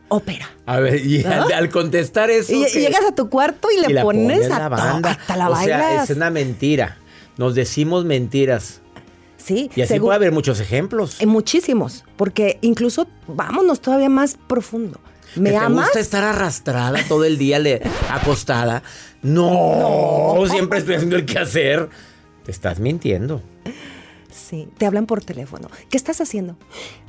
Ópera. 0.09 0.49
A 0.65 0.79
ver, 0.79 1.05
y 1.05 1.23
al, 1.23 1.51
al 1.51 1.69
contestar 1.69 2.29
eso. 2.29 2.51
Y, 2.53 2.65
llegas 2.65 3.05
a 3.05 3.15
tu 3.15 3.29
cuarto 3.29 3.69
y 3.71 3.79
le 3.87 3.99
Y 3.99 4.03
pones 4.03 4.39
pones 4.39 4.51
a 4.51 4.59
la 4.59 4.69
banda. 4.69 5.11
hasta 5.11 5.37
la 5.37 5.49
o 5.49 5.55
sea, 5.55 6.03
es 6.03 6.09
una 6.11 6.29
mentira. 6.29 6.97
Nos 7.37 7.55
decimos 7.55 8.05
mentiras. 8.05 8.81
Sí, 9.37 9.71
Y 9.75 9.81
así 9.81 9.99
puede 9.99 10.15
haber 10.17 10.31
muchos 10.33 10.59
ejemplos. 10.59 11.21
eh, 11.21 11.25
muchísimos, 11.25 12.03
porque 12.17 12.59
incluso 12.61 13.07
vámonos 13.27 13.79
todavía 13.79 14.09
más 14.09 14.37
profundo. 14.47 14.99
¿Me 15.35 15.51
¿Que 15.51 15.57
amas? 15.57 15.69
¿Te 15.91 15.99
gusta 15.99 15.99
estar 16.01 16.23
arrastrada 16.23 16.99
todo 17.07 17.23
el 17.23 17.37
día 17.37 17.57
le- 17.59 17.81
acostada? 18.09 18.83
No, 19.21 20.43
siempre 20.49 20.79
estoy 20.79 20.95
haciendo 20.95 21.15
el 21.15 21.25
quehacer. 21.25 21.89
Te 22.43 22.51
estás 22.51 22.79
mintiendo. 22.79 23.41
Sí, 24.49 24.67
te 24.79 24.87
hablan 24.87 25.05
por 25.05 25.23
teléfono. 25.23 25.69
¿Qué 25.89 25.97
estás 25.97 26.21
haciendo? 26.21 26.57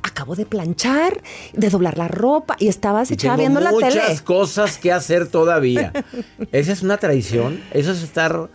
Acabo 0.03 0.35
de 0.35 0.45
planchar, 0.45 1.23
de 1.53 1.69
doblar 1.69 1.97
la 1.97 2.07
ropa 2.07 2.55
y 2.59 2.67
estabas 2.67 3.09
Y 3.09 3.15
echada 3.15 3.37
viendo 3.37 3.59
la 3.59 3.71
muchas 3.71 3.93
tele. 3.93 4.19
cosas 4.23 4.77
que 4.77 4.91
hacer 4.91 5.27
todavía. 5.27 5.91
Esa 6.51 6.71
es 6.71 6.83
una 6.83 6.97
traición. 6.97 7.59
Eso 7.71 7.93
es 7.93 8.03
estar 8.03 8.49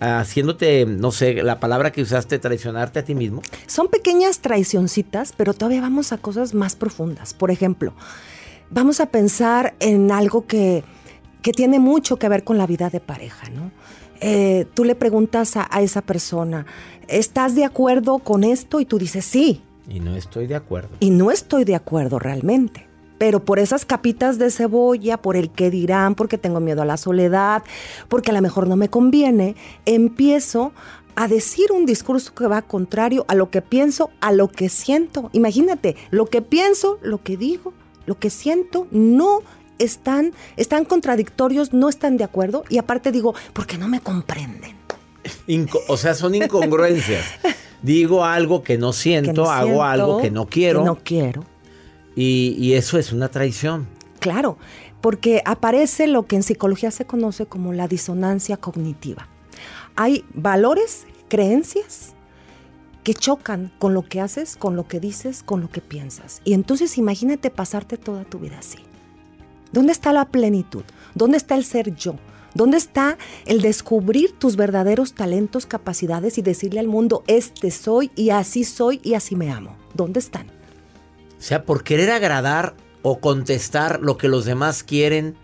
haciéndote, 0.00 0.84
no 0.84 1.12
sé, 1.12 1.42
la 1.42 1.58
palabra 1.60 1.92
que 1.92 2.02
usaste, 2.02 2.38
traicionarte 2.38 2.98
a 2.98 3.04
ti 3.04 3.14
mismo. 3.14 3.40
Son 3.66 3.88
pequeñas 3.88 4.40
traicioncitas, 4.40 5.32
pero 5.34 5.54
todavía 5.54 5.80
vamos 5.80 6.12
a 6.12 6.18
cosas 6.18 6.52
más 6.52 6.76
profundas. 6.76 7.32
Por 7.32 7.50
ejemplo, 7.50 7.94
vamos 8.70 9.00
a 9.00 9.06
pensar 9.06 9.74
en 9.80 10.12
algo 10.12 10.46
que, 10.46 10.84
que 11.40 11.52
tiene 11.52 11.78
mucho 11.78 12.18
que 12.18 12.28
ver 12.28 12.44
con 12.44 12.58
la 12.58 12.66
vida 12.66 12.90
de 12.90 13.00
pareja, 13.00 13.48
¿no? 13.48 13.70
Eh, 14.20 14.66
tú 14.74 14.84
le 14.84 14.94
preguntas 14.94 15.56
a, 15.56 15.68
a 15.70 15.82
esa 15.82 16.02
persona, 16.02 16.66
¿estás 17.08 17.54
de 17.54 17.64
acuerdo 17.64 18.18
con 18.18 18.44
esto? 18.44 18.80
Y 18.80 18.84
tú 18.84 18.98
dices, 18.98 19.24
sí. 19.24 19.62
Y 19.88 20.00
no 20.00 20.16
estoy 20.16 20.46
de 20.46 20.56
acuerdo. 20.56 20.90
Y 21.00 21.10
no 21.10 21.30
estoy 21.30 21.64
de 21.64 21.74
acuerdo 21.74 22.18
realmente. 22.18 22.86
Pero 23.18 23.44
por 23.44 23.58
esas 23.58 23.86
capitas 23.86 24.38
de 24.38 24.50
cebolla, 24.50 25.16
por 25.16 25.36
el 25.36 25.50
que 25.50 25.70
dirán, 25.70 26.14
porque 26.14 26.38
tengo 26.38 26.60
miedo 26.60 26.82
a 26.82 26.86
la 26.86 26.96
soledad, 26.96 27.62
porque 28.08 28.30
a 28.30 28.34
lo 28.34 28.42
mejor 28.42 28.68
no 28.68 28.76
me 28.76 28.90
conviene, 28.90 29.56
empiezo 29.86 30.72
a 31.14 31.28
decir 31.28 31.72
un 31.72 31.86
discurso 31.86 32.34
que 32.34 32.46
va 32.46 32.60
contrario 32.60 33.24
a 33.28 33.34
lo 33.34 33.50
que 33.50 33.62
pienso, 33.62 34.10
a 34.20 34.32
lo 34.32 34.48
que 34.48 34.68
siento. 34.68 35.30
Imagínate, 35.32 35.96
lo 36.10 36.26
que 36.26 36.42
pienso, 36.42 36.98
lo 37.02 37.22
que 37.22 37.38
digo, 37.38 37.72
lo 38.04 38.18
que 38.18 38.28
siento, 38.28 38.86
no 38.90 39.40
están, 39.78 40.32
están 40.56 40.84
contradictorios, 40.84 41.72
no 41.72 41.88
están 41.88 42.16
de 42.16 42.24
acuerdo. 42.24 42.64
Y 42.68 42.78
aparte 42.78 43.12
digo, 43.12 43.34
porque 43.52 43.78
no 43.78 43.88
me 43.88 44.00
comprenden. 44.00 44.76
Inco- 45.48 45.80
o 45.88 45.96
sea, 45.96 46.14
son 46.14 46.34
incongruencias. 46.36 47.24
Digo 47.82 48.24
algo 48.24 48.62
que 48.62 48.78
no 48.78 48.92
siento, 48.92 49.30
Que 49.32 49.36
no 49.36 49.50
hago 49.50 49.64
siento, 49.66 49.82
algo 49.84 50.18
que 50.22 50.30
no 50.30 50.46
quiero. 50.46 50.80
que 50.80 50.84
no 50.86 50.96
quiero. 50.96 51.44
Y, 52.14 52.56
y 52.58 52.74
eso 52.74 52.98
es 52.98 53.12
una 53.12 53.28
traición. 53.28 53.86
Claro, 54.20 54.56
porque 55.00 55.42
aparece 55.44 56.06
lo 56.06 56.26
que 56.26 56.36
en 56.36 56.42
psicología 56.42 56.90
se 56.90 57.04
conoce 57.04 57.46
como 57.46 57.72
la 57.72 57.86
disonancia 57.88 58.56
cognitiva. 58.56 59.28
Hay 59.94 60.24
valores, 60.34 61.06
creencias 61.28 62.14
que 63.04 63.14
chocan 63.14 63.70
con 63.78 63.94
lo 63.94 64.02
que 64.02 64.20
haces, 64.20 64.56
con 64.56 64.74
lo 64.74 64.88
que 64.88 64.98
dices, 64.98 65.42
con 65.44 65.60
lo 65.60 65.70
que 65.70 65.80
piensas. 65.80 66.40
Y 66.44 66.54
entonces 66.54 66.98
imagínate 66.98 67.50
pasarte 67.50 67.98
toda 67.98 68.24
tu 68.24 68.38
vida 68.38 68.58
así. 68.58 68.78
¿Dónde 69.72 69.92
está 69.92 70.12
la 70.12 70.26
plenitud? 70.26 70.82
¿Dónde 71.14 71.36
está 71.36 71.54
el 71.54 71.64
ser 71.64 71.94
yo? 71.94 72.16
¿Dónde 72.54 72.78
está 72.78 73.18
el 73.44 73.60
descubrir 73.60 74.32
tus 74.32 74.56
verdaderos 74.56 75.12
talentos, 75.14 75.66
capacidades 75.66 76.38
y 76.38 76.42
decirle 76.42 76.80
al 76.80 76.86
mundo, 76.88 77.22
este 77.26 77.70
soy 77.70 78.10
y 78.16 78.30
así 78.30 78.64
soy 78.64 79.00
y 79.02 79.14
así 79.14 79.36
me 79.36 79.50
amo? 79.50 79.76
¿Dónde 79.92 80.20
están? 80.20 80.46
O 80.46 81.42
sea, 81.42 81.64
por 81.64 81.84
querer 81.84 82.10
agradar 82.10 82.74
o 83.02 83.20
contestar 83.20 84.00
lo 84.00 84.16
que 84.16 84.28
los 84.28 84.46
demás 84.46 84.82
quieren, 84.82 85.36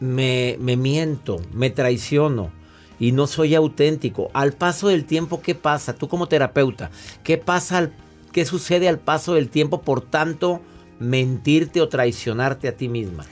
me, 0.00 0.56
me 0.58 0.76
miento, 0.76 1.40
me 1.52 1.70
traiciono 1.70 2.50
y 2.98 3.12
no 3.12 3.26
soy 3.26 3.54
auténtico. 3.54 4.30
Al 4.32 4.52
paso 4.52 4.88
del 4.88 5.04
tiempo, 5.04 5.40
¿qué 5.42 5.54
pasa? 5.54 5.94
Tú 5.94 6.08
como 6.08 6.26
terapeuta, 6.26 6.90
¿qué 7.22 7.38
pasa? 7.38 7.78
al- 7.78 7.92
¿Qué 8.32 8.44
sucede 8.44 8.88
al 8.88 8.98
paso 8.98 9.34
del 9.34 9.48
tiempo 9.48 9.82
por 9.82 10.00
tanto 10.02 10.60
mentirte 11.00 11.80
o 11.80 11.88
traicionarte 11.88 12.68
a 12.68 12.76
ti 12.76 12.88
misma? 12.88 13.24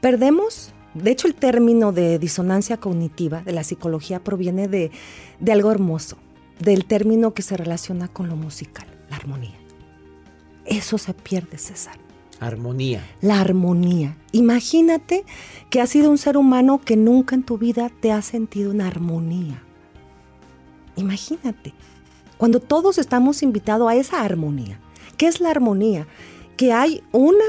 Perdemos, 0.00 0.72
de 0.94 1.12
hecho 1.12 1.28
el 1.28 1.36
término 1.36 1.92
de 1.92 2.18
disonancia 2.18 2.78
cognitiva 2.78 3.42
de 3.42 3.52
la 3.52 3.62
psicología 3.62 4.18
proviene 4.18 4.66
de, 4.66 4.90
de 5.38 5.52
algo 5.52 5.70
hermoso, 5.70 6.16
del 6.58 6.84
término 6.86 7.34
que 7.34 7.42
se 7.42 7.56
relaciona 7.56 8.08
con 8.08 8.28
lo 8.28 8.34
musical, 8.34 8.86
la 9.08 9.16
armonía. 9.16 9.56
Eso 10.64 10.98
se 10.98 11.14
pierde, 11.14 11.58
César. 11.58 11.96
Armonía. 12.40 13.04
La 13.20 13.40
armonía. 13.40 14.16
Imagínate 14.32 15.24
que 15.70 15.80
has 15.80 15.90
sido 15.90 16.10
un 16.10 16.18
ser 16.18 16.36
humano 16.36 16.80
que 16.80 16.96
nunca 16.96 17.36
en 17.36 17.44
tu 17.44 17.56
vida 17.56 17.88
te 18.00 18.10
has 18.10 18.24
sentido 18.24 18.72
en 18.72 18.80
armonía. 18.80 19.62
Imagínate. 20.96 21.72
Cuando 22.38 22.58
todos 22.58 22.98
estamos 22.98 23.42
invitados 23.44 23.88
a 23.88 23.94
esa 23.94 24.22
armonía. 24.22 24.80
¿Qué 25.16 25.28
es 25.28 25.40
la 25.40 25.50
armonía? 25.50 26.08
Que 26.56 26.72
hay 26.72 27.02
una 27.12 27.44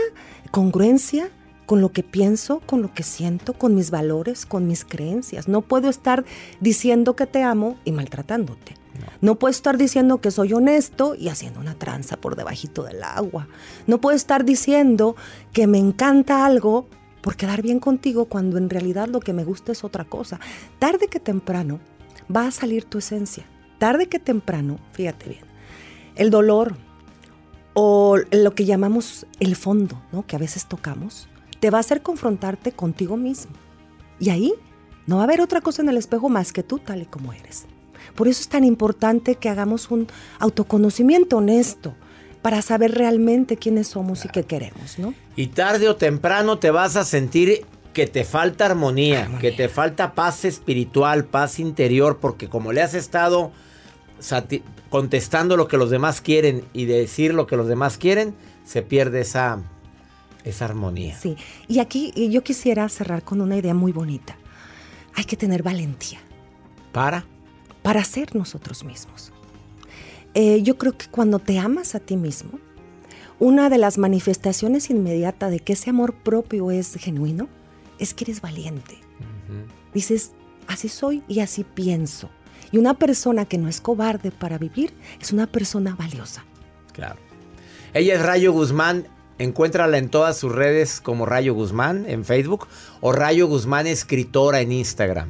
congruencia 0.52 1.30
con 1.66 1.82
lo 1.82 1.92
que 1.92 2.04
pienso, 2.04 2.62
con 2.66 2.82
lo 2.82 2.94
que 2.94 3.04
siento, 3.04 3.54
con 3.54 3.76
mis 3.76 3.90
valores, 3.90 4.46
con 4.46 4.68
mis 4.68 4.86
creencias. 4.86 5.48
No 5.48 5.62
puedo 5.62 5.90
estar 5.90 6.26
diciendo 6.60 7.16
que 7.16 7.26
te 7.26 7.44
amo 7.44 7.78
y 7.86 7.92
maltratándote. 7.92 8.76
No 9.22 9.40
puedo 9.40 9.52
estar 9.52 9.78
diciendo 9.78 10.22
que 10.22 10.32
soy 10.32 10.54
honesto 10.54 11.16
y 11.16 11.30
haciendo 11.30 11.60
una 11.60 11.76
tranza 11.76 12.18
por 12.18 12.36
debajito 12.36 12.84
del 12.84 13.04
agua. 13.04 13.48
No 13.88 14.00
puedo 14.00 14.16
estar 14.16 14.46
diciendo 14.46 15.16
que 15.52 15.66
me 15.66 15.80
encanta 15.80 16.46
algo 16.46 16.88
por 17.22 17.36
quedar 17.36 17.62
bien 17.62 17.80
contigo 17.80 18.26
cuando 18.26 18.58
en 18.58 18.70
realidad 18.70 19.08
lo 19.08 19.20
que 19.20 19.34
me 19.34 19.46
gusta 19.46 19.72
es 19.72 19.84
otra 19.84 20.06
cosa. 20.06 20.40
Tarde 20.78 21.08
que 21.08 21.20
temprano 21.20 21.80
va 22.34 22.48
a 22.48 22.52
salir 22.52 22.84
tu 22.84 22.98
esencia. 22.98 23.46
Tarde 23.80 24.08
que 24.08 24.20
temprano, 24.20 24.78
fíjate 24.92 25.30
bien, 25.30 25.46
el 26.16 26.30
dolor 26.30 26.76
o 27.74 28.18
lo 28.32 28.56
que 28.56 28.65
llamamos 28.65 29.25
el 29.39 29.56
fondo, 29.56 30.01
¿no? 30.12 30.25
que 30.25 30.36
a 30.36 30.39
veces 30.39 30.65
tocamos, 30.68 31.27
te 31.60 31.70
va 31.70 31.77
a 31.77 31.82
hacer 31.82 32.01
confrontarte 32.01 32.72
contigo 32.72 33.18
mismo. 33.18 33.53
Y 34.20 34.30
ahí 34.30 34.53
no 35.08 35.18
va 35.18 35.24
a 35.24 35.25
haber 35.25 35.42
otra 35.42 35.62
cosa 35.62 35.82
en 35.82 35.89
el 35.89 35.98
espejo 35.98 36.30
más 36.30 36.53
que 36.53 36.63
tú 36.63 36.80
tal 36.80 37.01
y 37.01 37.06
como 37.06 37.34
eres. 37.34 37.65
Por 38.15 38.27
eso 38.27 38.42
es 38.42 38.50
tan 38.50 38.63
importante 38.63 39.36
que 39.36 39.50
hagamos 39.50 39.89
un 39.92 40.08
autoconocimiento 40.39 41.38
honesto 41.38 41.96
para 42.42 42.62
saber 42.62 42.92
realmente 42.92 43.58
quiénes 43.58 43.88
somos 43.88 44.25
y 44.25 44.30
qué 44.30 44.44
queremos, 44.44 45.00
¿no? 45.00 45.13
Y 45.36 45.48
tarde 45.48 45.88
o 45.88 45.96
temprano 45.96 46.60
te 46.60 46.70
vas 46.70 46.96
a 46.96 47.06
sentir 47.06 47.65
que 47.94 48.08
te 48.08 48.25
falta 48.25 48.65
armonía, 48.65 49.22
Armonía. 49.22 49.39
que 49.39 49.51
te 49.51 49.70
falta 49.70 50.13
paz 50.13 50.46
espiritual, 50.46 51.25
paz 51.25 51.60
interior, 51.60 52.18
porque 52.20 52.50
como 52.50 52.74
le 52.74 52.82
has 52.82 52.94
estado 52.94 53.51
contestando 54.94 55.58
lo 55.58 55.68
que 55.68 55.76
los 55.76 55.90
demás 55.90 56.22
quieren 56.22 56.66
y 56.72 56.86
decir 56.86 57.34
lo 57.34 57.48
que 57.48 57.58
los 57.58 57.68
demás 57.68 57.98
quieren, 57.98 58.36
se 58.64 58.84
pierde 58.84 59.22
esa, 59.22 59.60
esa 60.44 60.66
armonía. 60.66 61.18
Sí. 61.18 61.36
Y 61.68 61.80
aquí 61.80 62.12
y 62.16 62.30
yo 62.30 62.44
quisiera 62.44 62.88
cerrar 62.90 63.24
con 63.24 63.42
una 63.42 63.58
idea 63.58 63.74
muy 63.74 63.92
bonita. 63.92 64.38
Hay 65.16 65.24
que 65.24 65.36
tener 65.36 65.64
valentía. 65.64 66.20
Para. 66.92 67.26
para 67.82 68.04
ser 68.04 68.36
nosotros 68.36 68.84
mismos. 68.84 69.34
Eh, 70.36 70.62
yo 70.62 70.78
creo 70.78 70.96
que 70.96 71.08
cuando 71.08 71.40
te 71.40 71.58
amas 71.58 71.96
a 71.96 72.00
ti 72.00 72.16
mismo, 72.16 72.60
una 73.40 73.72
de 73.72 73.80
las 73.80 73.98
manifestaciones 73.98 74.92
inmediatas 74.92 75.50
de 75.50 75.60
que 75.60 75.74
ese 75.74 75.90
amor 75.90 76.14
propio 76.14 76.70
es 76.70 76.94
genuino 76.94 77.50
es 77.98 78.14
que 78.14 78.26
eres 78.26 78.42
valiente. 78.42 79.00
Dices, 79.92 80.34
así 80.68 80.88
soy 80.88 81.24
y 81.28 81.40
así 81.40 81.64
pienso. 81.64 82.30
Y 82.74 82.77
una 82.80 82.96
persona 82.96 83.46
que 83.46 83.58
no 83.58 83.70
es 83.70 83.80
cobarde 83.80 84.32
para 84.32 84.58
vivir 84.58 84.94
es 85.22 85.32
una 85.32 85.48
persona 85.48 85.96
valiosa. 85.96 86.44
Claro. 86.92 87.20
Ella 87.94 88.15
es 88.15 88.22
Rayo 88.22 88.51
Guzmán. 88.51 89.08
Encuéntrala 89.39 89.98
en 89.98 90.10
todas 90.10 90.38
sus 90.38 90.51
redes 90.51 91.00
como 91.01 91.25
Rayo 91.25 91.53
Guzmán 91.53 92.06
en 92.08 92.25
Facebook 92.25 92.68
o 93.01 93.13
Rayo 93.13 93.48
Guzmán 93.48 93.88
Escritora 93.88 94.62
en 94.62 94.72
Instagram. 94.72 95.30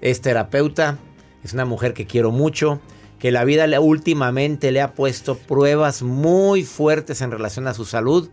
Es 0.00 0.20
terapeuta, 0.20 0.98
es 1.42 1.52
una 1.52 1.64
mujer 1.64 1.92
que 1.94 2.06
quiero 2.06 2.30
mucho, 2.30 2.80
que 3.18 3.30
la 3.30 3.44
vida 3.44 3.66
le- 3.66 3.78
últimamente 3.78 4.70
le 4.70 4.80
ha 4.80 4.92
puesto 4.94 5.36
pruebas 5.36 6.02
muy 6.02 6.64
fuertes 6.64 7.20
en 7.20 7.30
relación 7.30 7.66
a 7.66 7.74
su 7.74 7.84
salud. 7.84 8.28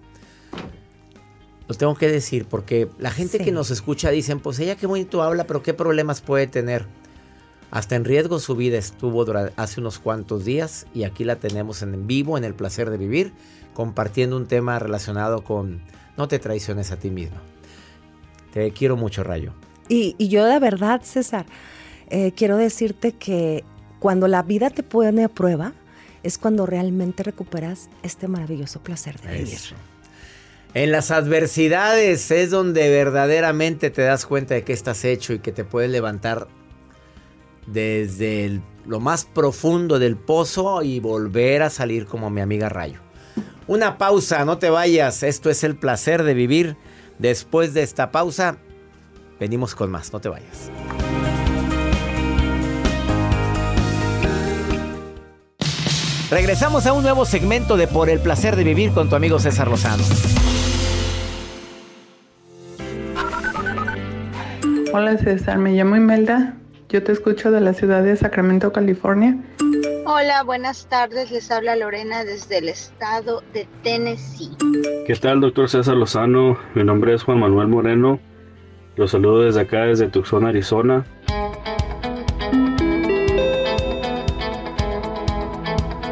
Lo 1.68 1.76
tengo 1.76 1.96
que 1.96 2.08
decir 2.10 2.46
porque 2.46 2.88
la 3.00 3.12
gente 3.12 3.38
Sí. 3.40 3.44
que 3.44 3.52
nos 3.52 3.72
escucha 3.72 4.12
dicen, 4.12 4.40
pues 4.40 4.60
ella 4.60 4.76
qué 4.76 4.88
bonito 4.88 5.24
habla, 5.24 5.46
pero 5.46 5.64
qué 5.64 5.74
problemas 5.74 6.22
puede 6.22 6.48
tener. 6.48 6.86
Hasta 7.76 7.98
en 7.98 8.06
riesgo 8.06 8.40
su 8.40 8.56
vida 8.56 8.78
estuvo 8.78 9.26
dura- 9.26 9.52
hace 9.58 9.82
unos 9.82 10.00
cuantos 10.00 10.46
días 10.46 10.88
y 10.94 11.04
aquí 11.04 11.26
la 11.26 11.36
tenemos 11.36 11.82
en 11.82 12.08
vivo, 12.08 12.38
en 12.38 12.46
el 12.46 12.54
placer 12.54 12.90
de 12.90 12.96
vivir, 12.96 13.34
compartiendo 13.74 14.38
un 14.38 14.48
tema 14.48 14.80
relacionado 14.80 15.44
con 15.44 15.82
no 16.16 16.30
te 16.30 16.40
traiciones 16.40 16.94
a 16.94 16.96
ti 16.96 17.10
mismo. 17.10 17.36
Te 18.54 18.72
quiero 18.72 18.96
mucho, 18.96 19.26
Rayo. 19.26 19.52
Y, 19.90 20.16
y 20.18 20.30
yo 20.30 20.46
de 20.46 20.58
verdad, 20.58 21.02
César, 21.04 21.46
eh, 22.10 22.32
quiero 22.34 22.56
decirte 22.56 23.12
que 23.12 23.66
cuando 24.00 24.30
la 24.30 24.42
vida 24.42 24.70
te 24.70 24.82
pone 24.82 25.26
a 25.26 25.28
prueba, 25.28 25.74
es 26.24 26.38
cuando 26.38 26.66
realmente 26.66 27.24
recuperas 27.24 27.90
este 28.04 28.30
maravilloso 28.30 28.80
placer 28.80 29.20
de 29.20 29.34
vivir. 29.34 29.54
Eso. 29.54 29.76
En 30.74 30.94
las 30.94 31.12
adversidades 31.12 32.32
es 32.32 32.52
donde 32.52 32.90
verdaderamente 32.90 33.90
te 33.90 34.04
das 34.04 34.26
cuenta 34.26 34.54
de 34.54 34.64
qué 34.64 34.72
estás 34.72 35.04
hecho 35.04 35.34
y 35.34 35.40
que 35.40 35.52
te 35.52 35.66
puedes 35.66 35.92
levantar 35.92 36.48
desde 37.68 38.62
lo 38.86 39.00
más 39.00 39.26
profundo 39.26 40.00
del 40.00 40.16
pozo 40.16 40.84
y 40.84 41.00
volver 41.00 41.64
a 41.64 41.70
salir 41.70 42.06
como 42.06 42.30
mi 42.30 42.42
amiga 42.42 42.70
Rayo. 42.70 43.00
Una 43.68 43.98
pausa, 43.98 44.46
no 44.46 44.58
te 44.58 44.70
vayas. 44.70 45.24
Esto 45.24 45.50
es 45.50 45.64
el 45.64 45.76
placer 45.76 46.24
de 46.24 46.34
vivir. 46.34 46.78
Después 47.18 47.74
de 47.74 47.82
esta 47.82 48.12
pausa, 48.12 48.58
venimos 49.40 49.74
con 49.74 49.90
más, 49.90 50.14
no 50.14 50.20
te 50.20 50.30
vayas. 50.30 50.70
Regresamos 56.30 56.86
a 56.86 56.94
un 56.94 57.04
nuevo 57.04 57.24
segmento 57.26 57.78
de 57.78 57.88
Por 57.88 58.10
el 58.10 58.20
placer 58.20 58.56
de 58.56 58.64
vivir 58.64 58.92
con 58.92 59.10
tu 59.10 59.16
amigo 59.16 59.40
César 59.40 59.68
Lozano. 59.68 60.04
Hola 64.92 65.18
César, 65.18 65.58
me 65.58 65.72
llamo 65.72 65.96
Imelda. 65.96 66.56
Yo 66.96 67.04
te 67.04 67.12
escucho 67.12 67.52
de 67.52 67.60
la 67.60 67.74
ciudad 67.74 68.04
de 68.04 68.16
Sacramento, 68.16 68.72
California. 68.72 69.36
Hola, 70.06 70.44
buenas 70.44 70.88
tardes. 70.88 71.30
Les 71.30 71.52
habla 71.52 71.76
Lorena 71.76 72.24
desde 72.24 72.60
el 72.60 72.70
estado 72.70 73.44
de 73.54 73.68
Tennessee. 73.84 74.52
¿Qué 75.06 75.14
tal, 75.16 75.42
doctor 75.42 75.70
César 75.70 75.98
Lozano? 75.98 76.58
Mi 76.74 76.86
nombre 76.86 77.14
es 77.14 77.24
Juan 77.24 77.42
Manuel 77.42 77.68
Moreno. 77.68 78.22
Los 78.96 79.12
saludo 79.12 79.42
desde 79.42 79.60
acá, 79.60 79.80
desde 79.88 80.08
Tucson, 80.08 80.46
Arizona. 80.46 81.06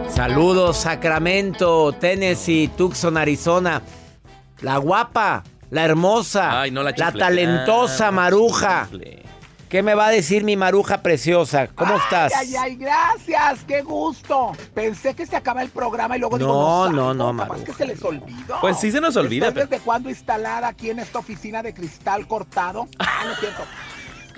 Saludos, 0.09 0.75
Sacramento, 0.75 1.93
Tennessee, 1.93 2.69
Tucson, 2.75 3.15
Arizona. 3.15 3.81
La 4.59 4.79
guapa, 4.79 5.43
la 5.69 5.85
hermosa, 5.85 6.59
Ay, 6.61 6.71
no 6.71 6.83
la 6.83 6.93
talentosa 6.93 8.09
Ah, 8.09 8.11
Maruja. 8.11 8.89
¿Qué 9.73 9.81
me 9.81 9.95
va 9.95 10.05
a 10.05 10.11
decir 10.11 10.43
mi 10.43 10.55
Maruja 10.55 11.01
preciosa? 11.01 11.65
¿Cómo 11.65 11.95
estás? 11.95 12.31
Ay, 12.37 12.55
ay, 12.55 12.75
gracias, 12.75 13.63
qué 13.67 13.81
gusto. 13.81 14.51
Pensé 14.75 15.15
que 15.15 15.25
se 15.25 15.35
acaba 15.35 15.63
el 15.63 15.69
programa 15.71 16.15
y 16.15 16.19
luego 16.19 16.37
digo, 16.37 16.53
No, 16.53 16.89
no, 16.91 17.11
no, 17.15 17.33
no, 17.33 17.33
Maruja. 17.33 17.63
que 17.63 17.73
se 17.73 17.87
les 17.87 18.03
olvidó. 18.03 18.59
Pues 18.61 18.79
sí 18.79 18.91
se 18.91 19.01
nos 19.01 19.15
olvida, 19.15 19.47
¿Estoy 19.47 19.61
pero- 19.63 19.71
desde 19.71 19.83
cuándo 19.83 20.11
instalada 20.11 20.67
aquí 20.67 20.91
en 20.91 20.99
esta 20.99 21.17
oficina 21.17 21.63
de 21.63 21.73
cristal 21.73 22.27
cortado? 22.27 22.87
Ah, 22.99 23.23
no 23.25 23.31
es 23.31 23.39
cierto. 23.39 23.63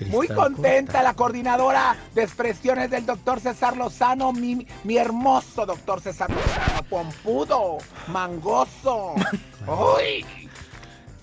Muy 0.08 0.30
contenta 0.30 1.04
la 1.04 1.14
coordinadora 1.16 1.98
de 2.14 2.24
expresiones 2.24 2.90
del 2.90 3.06
doctor 3.06 3.42
César 3.42 3.76
Lozano, 3.76 4.32
mi, 4.32 4.66
mi 4.86 4.96
hermoso 4.98 5.66
doctor 5.66 6.00
César 6.00 6.30
Lozano, 6.30 6.82
pompudo, 6.90 7.80
mangoso. 8.08 9.16
¡Uy! 9.68 10.26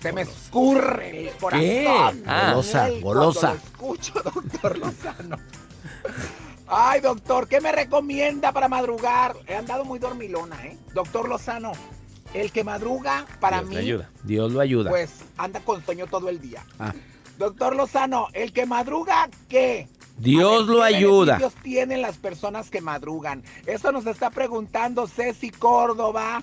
Se 0.03 0.13
me 0.13 0.23
escurre 0.23 1.29
el 1.29 1.37
corazón. 1.37 1.61
¿Qué? 1.61 1.87
Ah. 2.27 2.51
Golosa, 2.51 2.89
golosa. 3.01 3.49
lo 3.51 3.55
escucho, 3.57 4.13
doctor 4.15 4.79
Lozano. 4.79 5.37
Ay, 6.67 7.01
doctor, 7.01 7.47
¿qué 7.47 7.61
me 7.61 7.71
recomienda 7.71 8.51
para 8.51 8.69
madrugar? 8.69 9.37
He 9.47 9.55
andado 9.55 9.85
muy 9.85 9.99
dormilona, 10.01 10.65
¿eh? 10.67 10.77
Doctor 10.95 11.29
Lozano, 11.29 11.73
el 12.35 12.51
que 12.51 12.65
madruga, 12.65 13.27
para 13.41 13.59
Dios 13.59 13.69
mí, 13.69 13.75
le 13.77 13.81
ayuda. 13.83 14.11
Dios 14.25 14.53
lo 14.53 14.61
ayuda. 14.61 14.91
pues 14.91 15.21
anda 15.37 15.61
con 15.61 15.85
sueño 15.85 16.07
todo 16.07 16.29
el 16.29 16.41
día. 16.41 16.65
Ah, 16.81 16.93
Doctor 17.39 17.77
Lozano, 17.77 18.29
el 18.33 18.53
que 18.53 18.67
madruga, 18.67 19.29
¿qué? 19.49 19.89
Dios 20.19 20.67
ver, 20.67 20.77
lo 20.77 20.83
¿qué 20.83 20.95
ayuda. 20.97 21.35
beneficios 21.37 21.63
tienen 21.63 22.03
las 22.03 22.17
personas 22.17 22.71
que 22.71 22.81
madrugan? 22.81 23.43
Eso 23.67 23.93
nos 23.93 24.07
está 24.07 24.31
preguntando 24.31 25.07
Ceci 25.07 25.51
Córdoba 25.51 26.43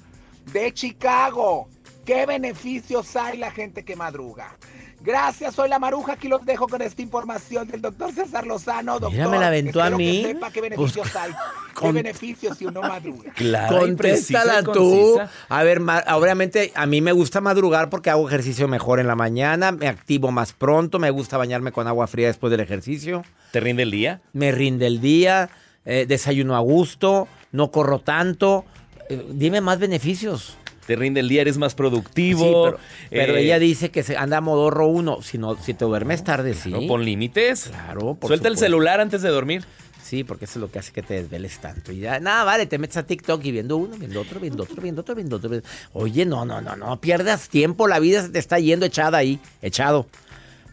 de 0.53 0.73
Chicago. 0.73 1.67
¿Qué 2.05 2.25
beneficios 2.25 3.15
hay 3.15 3.37
la 3.37 3.51
gente 3.51 3.83
que 3.83 3.95
madruga? 3.95 4.55
Gracias, 5.01 5.55
soy 5.55 5.69
la 5.69 5.79
Maruja. 5.79 6.13
Aquí 6.13 6.27
los 6.27 6.43
dejo 6.45 6.67
con 6.67 6.81
esta 6.81 7.01
información 7.01 7.67
del 7.67 7.81
doctor 7.81 8.11
César 8.11 8.45
Lozano. 8.45 8.93
Doctor, 8.99 9.11
Mira, 9.11 9.29
me 9.29 9.39
la 9.39 9.47
aventó 9.47 9.81
a 9.81 9.89
que 9.91 9.95
mí. 9.95 10.21
sepa 10.23 10.51
qué 10.51 10.59
beneficios 10.59 11.07
Pues, 11.09 11.15
hay. 11.15 11.31
con- 11.73 11.89
¿Qué 11.95 12.01
beneficios 12.03 12.57
si 12.57 12.65
uno 12.65 12.81
madruga? 12.81 13.31
Precisa 13.33 13.69
Contéstala 13.69 14.63
tú. 14.63 15.19
A 15.47 15.63
ver, 15.63 15.81
obviamente 16.11 16.73
a 16.75 16.85
mí 16.85 16.99
me 16.99 17.13
gusta 17.13 17.39
madrugar 17.39 17.89
porque 17.89 18.09
hago 18.09 18.27
ejercicio 18.27 18.67
mejor 18.67 18.99
en 18.99 19.07
la 19.07 19.15
mañana, 19.15 19.71
me 19.71 19.87
activo 19.87 20.31
más 20.31 20.51
pronto, 20.51 20.99
me 20.99 21.11
gusta 21.11 21.37
bañarme 21.37 21.71
con 21.71 21.87
agua 21.87 22.07
fría 22.07 22.27
después 22.27 22.51
del 22.51 22.59
ejercicio, 22.59 23.23
¿Te 23.51 23.61
rinde 23.61 23.83
el 23.83 23.91
día? 23.91 24.21
me 24.33 24.51
rinde 24.51 24.87
el 24.87 24.99
día, 24.99 25.49
eh, 25.85 26.05
desayuno 26.09 26.57
a 26.57 26.59
gusto, 26.59 27.27
no 27.53 27.71
corro 27.71 27.99
tanto. 27.99 28.65
Eh, 29.07 29.25
dime 29.31 29.61
más 29.61 29.79
beneficios. 29.79 30.57
Te 30.89 30.95
rinde 30.95 31.19
el 31.19 31.29
día, 31.29 31.41
eres 31.41 31.59
más 31.59 31.75
productivo. 31.75 32.39
Sí, 32.39 32.51
pero, 32.51 32.79
pero 33.11 33.35
eh, 33.37 33.43
ella 33.43 33.59
dice 33.59 33.91
que 33.91 34.01
se 34.01 34.17
anda 34.17 34.37
a 34.37 34.41
modorro 34.41 34.87
uno. 34.87 35.21
Si 35.21 35.37
no, 35.37 35.55
si 35.55 35.75
te 35.75 35.85
duermes 35.85 36.23
tarde, 36.23 36.55
sí. 36.55 36.71
No, 36.71 36.81
pon 36.87 37.05
límites. 37.05 37.65
Claro, 37.69 38.15
por 38.15 38.27
Suelta 38.27 38.47
el 38.47 38.57
celular 38.57 38.99
antes 38.99 39.21
de 39.21 39.29
dormir. 39.29 39.63
Sí, 40.01 40.23
porque 40.23 40.45
eso 40.45 40.53
es 40.57 40.61
lo 40.61 40.71
que 40.71 40.79
hace 40.79 40.91
que 40.91 41.03
te 41.03 41.13
desveles 41.13 41.59
tanto. 41.59 41.91
Y 41.91 41.99
ya, 41.99 42.19
nada, 42.19 42.43
vale, 42.43 42.65
te 42.65 42.79
metes 42.79 42.97
a 42.97 43.03
TikTok 43.03 43.45
y 43.45 43.51
viendo 43.51 43.77
uno, 43.77 43.97
viendo 43.97 44.19
otro, 44.19 44.39
viendo 44.39 44.63
otro, 44.63 44.81
viendo 44.81 45.01
otro, 45.01 45.13
viendo 45.13 45.35
otro. 45.35 45.49
viendo- 45.51 45.67
Oye, 45.93 46.25
no, 46.25 46.43
no, 46.43 46.59
no, 46.59 46.75
no 46.75 46.99
pierdas 46.99 47.49
tiempo. 47.49 47.87
La 47.87 47.99
vida 47.99 48.23
se 48.23 48.29
te 48.29 48.39
está 48.39 48.57
yendo 48.57 48.87
echada 48.87 49.19
ahí, 49.19 49.39
echado. 49.61 50.07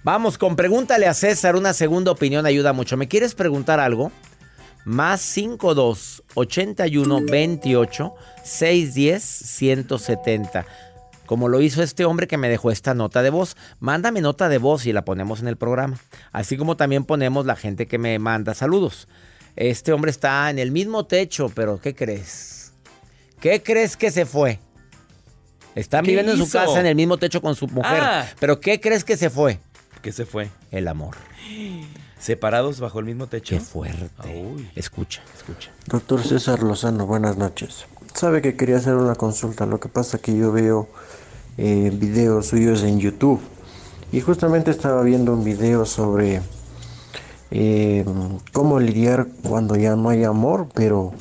Vamos, 0.02 0.38
con 0.38 0.56
pregúntale 0.56 1.06
a 1.08 1.12
César, 1.12 1.56
una 1.56 1.74
segunda 1.74 2.10
opinión 2.10 2.46
ayuda 2.46 2.72
mucho. 2.72 2.96
¿Me 2.96 3.06
quieres 3.06 3.34
preguntar 3.34 3.80
algo? 3.80 4.12
Más 4.86 5.20
52 5.20 6.22
81 6.34 7.20
28 7.28 8.14
610 8.44 9.20
170. 9.20 10.64
Como 11.26 11.48
lo 11.48 11.60
hizo 11.60 11.82
este 11.82 12.04
hombre 12.04 12.28
que 12.28 12.36
me 12.36 12.48
dejó 12.48 12.70
esta 12.70 12.94
nota 12.94 13.24
de 13.24 13.30
voz. 13.30 13.56
Mándame 13.80 14.20
nota 14.20 14.48
de 14.48 14.58
voz 14.58 14.86
y 14.86 14.92
la 14.92 15.04
ponemos 15.04 15.40
en 15.40 15.48
el 15.48 15.56
programa. 15.56 15.98
Así 16.30 16.56
como 16.56 16.76
también 16.76 17.04
ponemos 17.04 17.46
la 17.46 17.56
gente 17.56 17.88
que 17.88 17.98
me 17.98 18.16
manda 18.20 18.54
saludos. 18.54 19.08
Este 19.56 19.92
hombre 19.92 20.12
está 20.12 20.48
en 20.50 20.60
el 20.60 20.70
mismo 20.70 21.04
techo, 21.04 21.50
pero 21.52 21.80
¿qué 21.80 21.92
crees? 21.92 22.72
¿Qué 23.40 23.64
crees 23.64 23.96
que 23.96 24.12
se 24.12 24.24
fue? 24.24 24.60
Está 25.74 26.00
¿Qué 26.00 26.10
viviendo 26.10 26.30
en 26.30 26.38
su 26.38 26.48
casa 26.48 26.78
en 26.78 26.86
el 26.86 26.94
mismo 26.94 27.18
techo 27.18 27.42
con 27.42 27.56
su 27.56 27.66
mujer. 27.66 28.00
Ah. 28.00 28.28
Pero 28.38 28.60
¿qué 28.60 28.80
crees 28.80 29.02
que 29.02 29.16
se 29.16 29.30
fue? 29.30 29.58
¿Qué 30.00 30.12
se 30.12 30.26
fue? 30.26 30.48
El 30.70 30.86
amor. 30.86 31.16
Separados 32.18 32.80
bajo 32.80 32.98
el 32.98 33.04
mismo 33.04 33.26
techo. 33.26 33.54
Qué 33.54 33.60
fuerte. 33.60 34.08
Uy. 34.24 34.70
Escucha, 34.74 35.22
escucha. 35.36 35.70
Doctor 35.86 36.22
César 36.22 36.62
Lozano, 36.62 37.06
buenas 37.06 37.36
noches. 37.36 37.86
Sabe 38.14 38.40
que 38.40 38.56
quería 38.56 38.78
hacer 38.78 38.94
una 38.94 39.14
consulta, 39.14 39.66
lo 39.66 39.78
que 39.78 39.88
pasa 39.88 40.18
que 40.18 40.36
yo 40.36 40.50
veo 40.50 40.88
eh, 41.58 41.90
videos 41.92 42.46
suyos 42.46 42.82
en 42.82 42.98
YouTube 42.98 43.40
y 44.12 44.20
justamente 44.20 44.70
estaba 44.70 45.02
viendo 45.02 45.32
un 45.32 45.44
video 45.44 45.84
sobre 45.84 46.40
eh, 47.50 48.04
cómo 48.52 48.80
lidiar 48.80 49.26
cuando 49.42 49.76
ya 49.76 49.96
no 49.96 50.08
hay 50.08 50.24
amor, 50.24 50.68
pero 50.74 51.12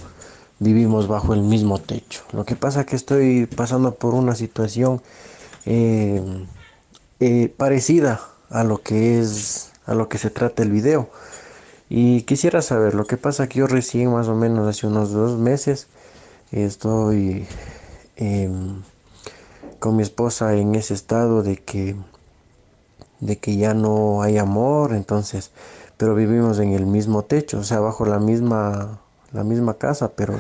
vivimos 0.60 1.08
bajo 1.08 1.34
el 1.34 1.42
mismo 1.42 1.80
techo. 1.80 2.24
Lo 2.32 2.46
que 2.46 2.56
pasa 2.56 2.86
que 2.86 2.96
estoy 2.96 3.46
pasando 3.46 3.96
por 3.96 4.14
una 4.14 4.36
situación 4.36 5.02
eh, 5.66 6.22
eh, 7.20 7.54
parecida 7.56 8.22
a 8.50 8.64
lo 8.64 8.82
que 8.82 9.20
es 9.20 9.72
a 9.86 9.94
lo 9.94 10.10
que 10.10 10.18
se 10.18 10.30
trata 10.30 10.64
el 10.64 10.72
video. 10.72 11.10
Y 11.90 12.24
quisiera 12.24 12.62
saber, 12.62 12.96
lo 12.96 13.06
que 13.06 13.18
pasa 13.18 13.48
que 13.48 13.60
yo 13.60 13.68
recién 13.68 14.12
más 14.12 14.28
o 14.28 14.36
menos 14.36 14.68
hace 14.68 14.88
unos 14.88 15.12
dos 15.12 15.38
meses 15.38 15.88
estoy 16.52 17.48
em, 18.16 18.82
con 19.80 19.96
mi 19.96 20.04
esposa 20.04 20.56
en 20.56 20.76
ese 20.76 20.94
estado 20.94 21.44
de 21.44 21.58
que 21.58 21.96
de 23.20 23.38
que 23.38 23.56
ya 23.56 23.74
no 23.74 24.22
hay 24.22 24.38
amor, 24.38 24.94
entonces, 24.94 25.52
pero 25.98 26.16
vivimos 26.16 26.60
en 26.60 26.74
el 26.74 26.86
mismo 26.86 27.24
techo, 27.24 27.60
o 27.60 27.64
sea, 27.64 27.80
bajo 27.80 28.06
la 28.06 28.20
misma 28.20 29.00
la 29.32 29.44
misma 29.44 29.76
casa, 29.76 30.12
pero 30.16 30.40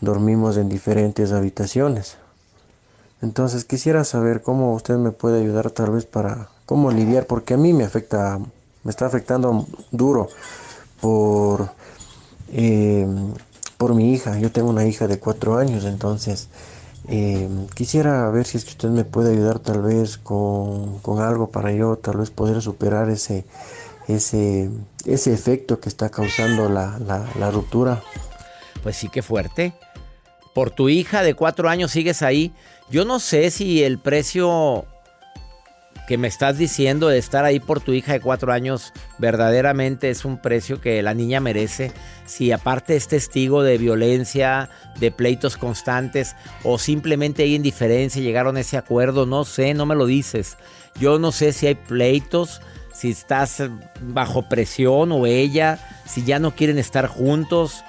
dormimos 0.00 0.56
en 0.56 0.68
diferentes 0.68 1.32
habitaciones. 1.32 2.16
Entonces 3.22 3.64
quisiera 3.64 4.04
saber 4.04 4.42
cómo 4.42 4.74
usted 4.74 4.96
me 4.96 5.12
puede 5.12 5.40
ayudar 5.40 5.70
tal 5.70 5.92
vez 5.92 6.04
para 6.04 6.48
cómo 6.66 6.90
lidiar, 6.90 7.26
porque 7.26 7.54
a 7.54 7.56
mí 7.56 7.72
me 7.72 7.84
afecta, 7.84 8.38
me 8.84 8.90
está 8.90 9.06
afectando 9.06 9.66
duro 9.90 10.28
por, 11.00 11.70
eh, 12.52 13.06
por 13.76 13.94
mi 13.94 14.12
hija. 14.12 14.38
Yo 14.38 14.52
tengo 14.52 14.68
una 14.70 14.86
hija 14.86 15.08
de 15.08 15.18
cuatro 15.18 15.56
años, 15.56 15.84
entonces 15.84 16.48
eh, 17.08 17.48
quisiera 17.74 18.28
ver 18.30 18.46
si 18.46 18.58
es 18.58 18.64
que 18.64 18.70
usted 18.70 18.90
me 18.90 19.04
puede 19.04 19.32
ayudar 19.32 19.58
tal 19.58 19.82
vez 19.82 20.18
con, 20.18 20.98
con 21.00 21.20
algo 21.20 21.50
para 21.50 21.72
yo 21.72 21.96
tal 21.96 22.18
vez 22.18 22.30
poder 22.30 22.62
superar 22.62 23.10
ese, 23.10 23.44
ese, 24.06 24.70
ese 25.04 25.34
efecto 25.34 25.80
que 25.80 25.88
está 25.88 26.10
causando 26.10 26.68
la, 26.68 26.98
la, 26.98 27.26
la 27.38 27.50
ruptura. 27.50 28.02
Pues 28.82 28.96
sí, 28.96 29.08
qué 29.08 29.22
fuerte. 29.22 29.74
Por 30.54 30.70
tu 30.70 30.88
hija 30.88 31.22
de 31.22 31.34
cuatro 31.34 31.68
años 31.68 31.90
sigues 31.90 32.22
ahí. 32.22 32.52
Yo 32.90 33.04
no 33.04 33.18
sé 33.18 33.50
si 33.50 33.82
el 33.82 33.98
precio 33.98 34.84
que 36.06 36.18
me 36.18 36.28
estás 36.28 36.58
diciendo 36.58 37.08
de 37.08 37.18
estar 37.18 37.44
ahí 37.44 37.60
por 37.60 37.80
tu 37.80 37.92
hija 37.92 38.12
de 38.12 38.20
cuatro 38.20 38.52
años 38.52 38.92
verdaderamente 39.18 40.10
es 40.10 40.24
un 40.24 40.38
precio 40.38 40.80
que 40.80 41.02
la 41.02 41.14
niña 41.14 41.40
merece. 41.40 41.92
Si 42.26 42.52
aparte 42.52 42.96
es 42.96 43.08
testigo 43.08 43.62
de 43.62 43.78
violencia, 43.78 44.68
de 44.98 45.10
pleitos 45.10 45.56
constantes 45.56 46.36
o 46.62 46.78
simplemente 46.78 47.42
hay 47.42 47.54
indiferencia, 47.54 48.22
llegaron 48.22 48.56
a 48.56 48.60
ese 48.60 48.76
acuerdo, 48.76 49.26
no 49.26 49.44
sé, 49.44 49.74
no 49.74 49.86
me 49.86 49.94
lo 49.94 50.06
dices. 50.06 50.56
Yo 51.00 51.18
no 51.18 51.32
sé 51.32 51.52
si 51.52 51.66
hay 51.66 51.74
pleitos, 51.74 52.60
si 52.92 53.10
estás 53.10 53.62
bajo 54.00 54.48
presión 54.48 55.10
o 55.12 55.26
ella, 55.26 55.78
si 56.06 56.24
ya 56.24 56.38
no 56.38 56.54
quieren 56.54 56.78
estar 56.78 57.06
juntos 57.06 57.82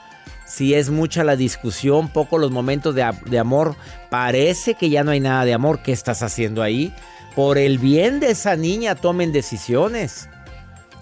si 0.45 0.75
es 0.75 0.91
mucha 0.91 1.23
la 1.23 1.35
discusión, 1.35 2.07
poco 2.09 2.37
los 2.37 2.51
momentos 2.51 2.93
de, 2.93 3.03
de, 3.25 3.39
amor, 3.39 3.75
parece 4.11 4.75
que 4.75 4.91
ya 4.91 5.03
no 5.03 5.09
hay 5.09 5.19
nada 5.19 5.43
de 5.43 5.55
amor. 5.55 5.81
¿Qué 5.81 5.91
estás 5.91 6.21
haciendo 6.21 6.61
ahí? 6.61 6.93
Por 7.35 7.57
el 7.57 7.79
bien 7.79 8.19
de 8.19 8.31
esa 8.31 8.55
niña 8.55 8.95
tomen 8.95 9.31
decisiones. 9.31 10.29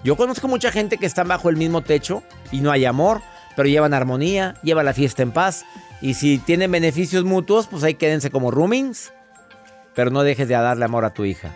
Yo 0.02 0.16
conozco 0.16 0.48
mucha 0.48 0.72
gente 0.72 0.98
que 0.98 1.06
está 1.06 1.24
bajo 1.24 1.48
el 1.48 1.56
mismo 1.56 1.82
techo 1.82 2.22
y 2.50 2.60
no 2.60 2.70
hay 2.70 2.84
amor, 2.84 3.22
pero 3.56 3.68
llevan 3.68 3.94
armonía, 3.94 4.56
llevan 4.62 4.84
la 4.84 4.94
fiesta 4.94 5.22
en 5.22 5.32
paz. 5.32 5.64
Y 6.00 6.14
si 6.14 6.38
tienen 6.38 6.70
beneficios 6.70 7.24
mutuos, 7.24 7.66
pues 7.66 7.82
ahí 7.84 7.94
quédense 7.94 8.30
como 8.30 8.50
roomings. 8.50 9.12
Pero 9.94 10.10
no 10.10 10.22
dejes 10.22 10.48
de 10.48 10.54
darle 10.54 10.84
amor 10.84 11.04
a 11.04 11.14
tu 11.14 11.24
hija. 11.24 11.52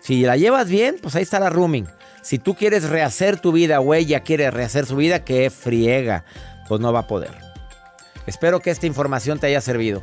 Si 0.00 0.22
la 0.22 0.36
llevas 0.36 0.68
bien, 0.68 0.96
pues 1.00 1.16
ahí 1.16 1.22
está 1.22 1.40
la 1.40 1.50
rooming. 1.50 1.88
Si 2.20 2.38
tú 2.38 2.54
quieres 2.54 2.88
rehacer 2.88 3.40
tu 3.40 3.52
vida 3.52 3.80
o 3.80 3.94
ella 3.94 4.20
quiere 4.20 4.50
rehacer 4.50 4.86
su 4.86 4.96
vida, 4.96 5.24
que 5.24 5.50
friega 5.50 6.24
pues 6.68 6.80
no 6.80 6.92
va 6.92 7.00
a 7.00 7.06
poder. 7.06 7.32
Espero 8.26 8.60
que 8.60 8.70
esta 8.70 8.86
información 8.86 9.38
te 9.38 9.46
haya 9.46 9.60
servido. 9.60 10.02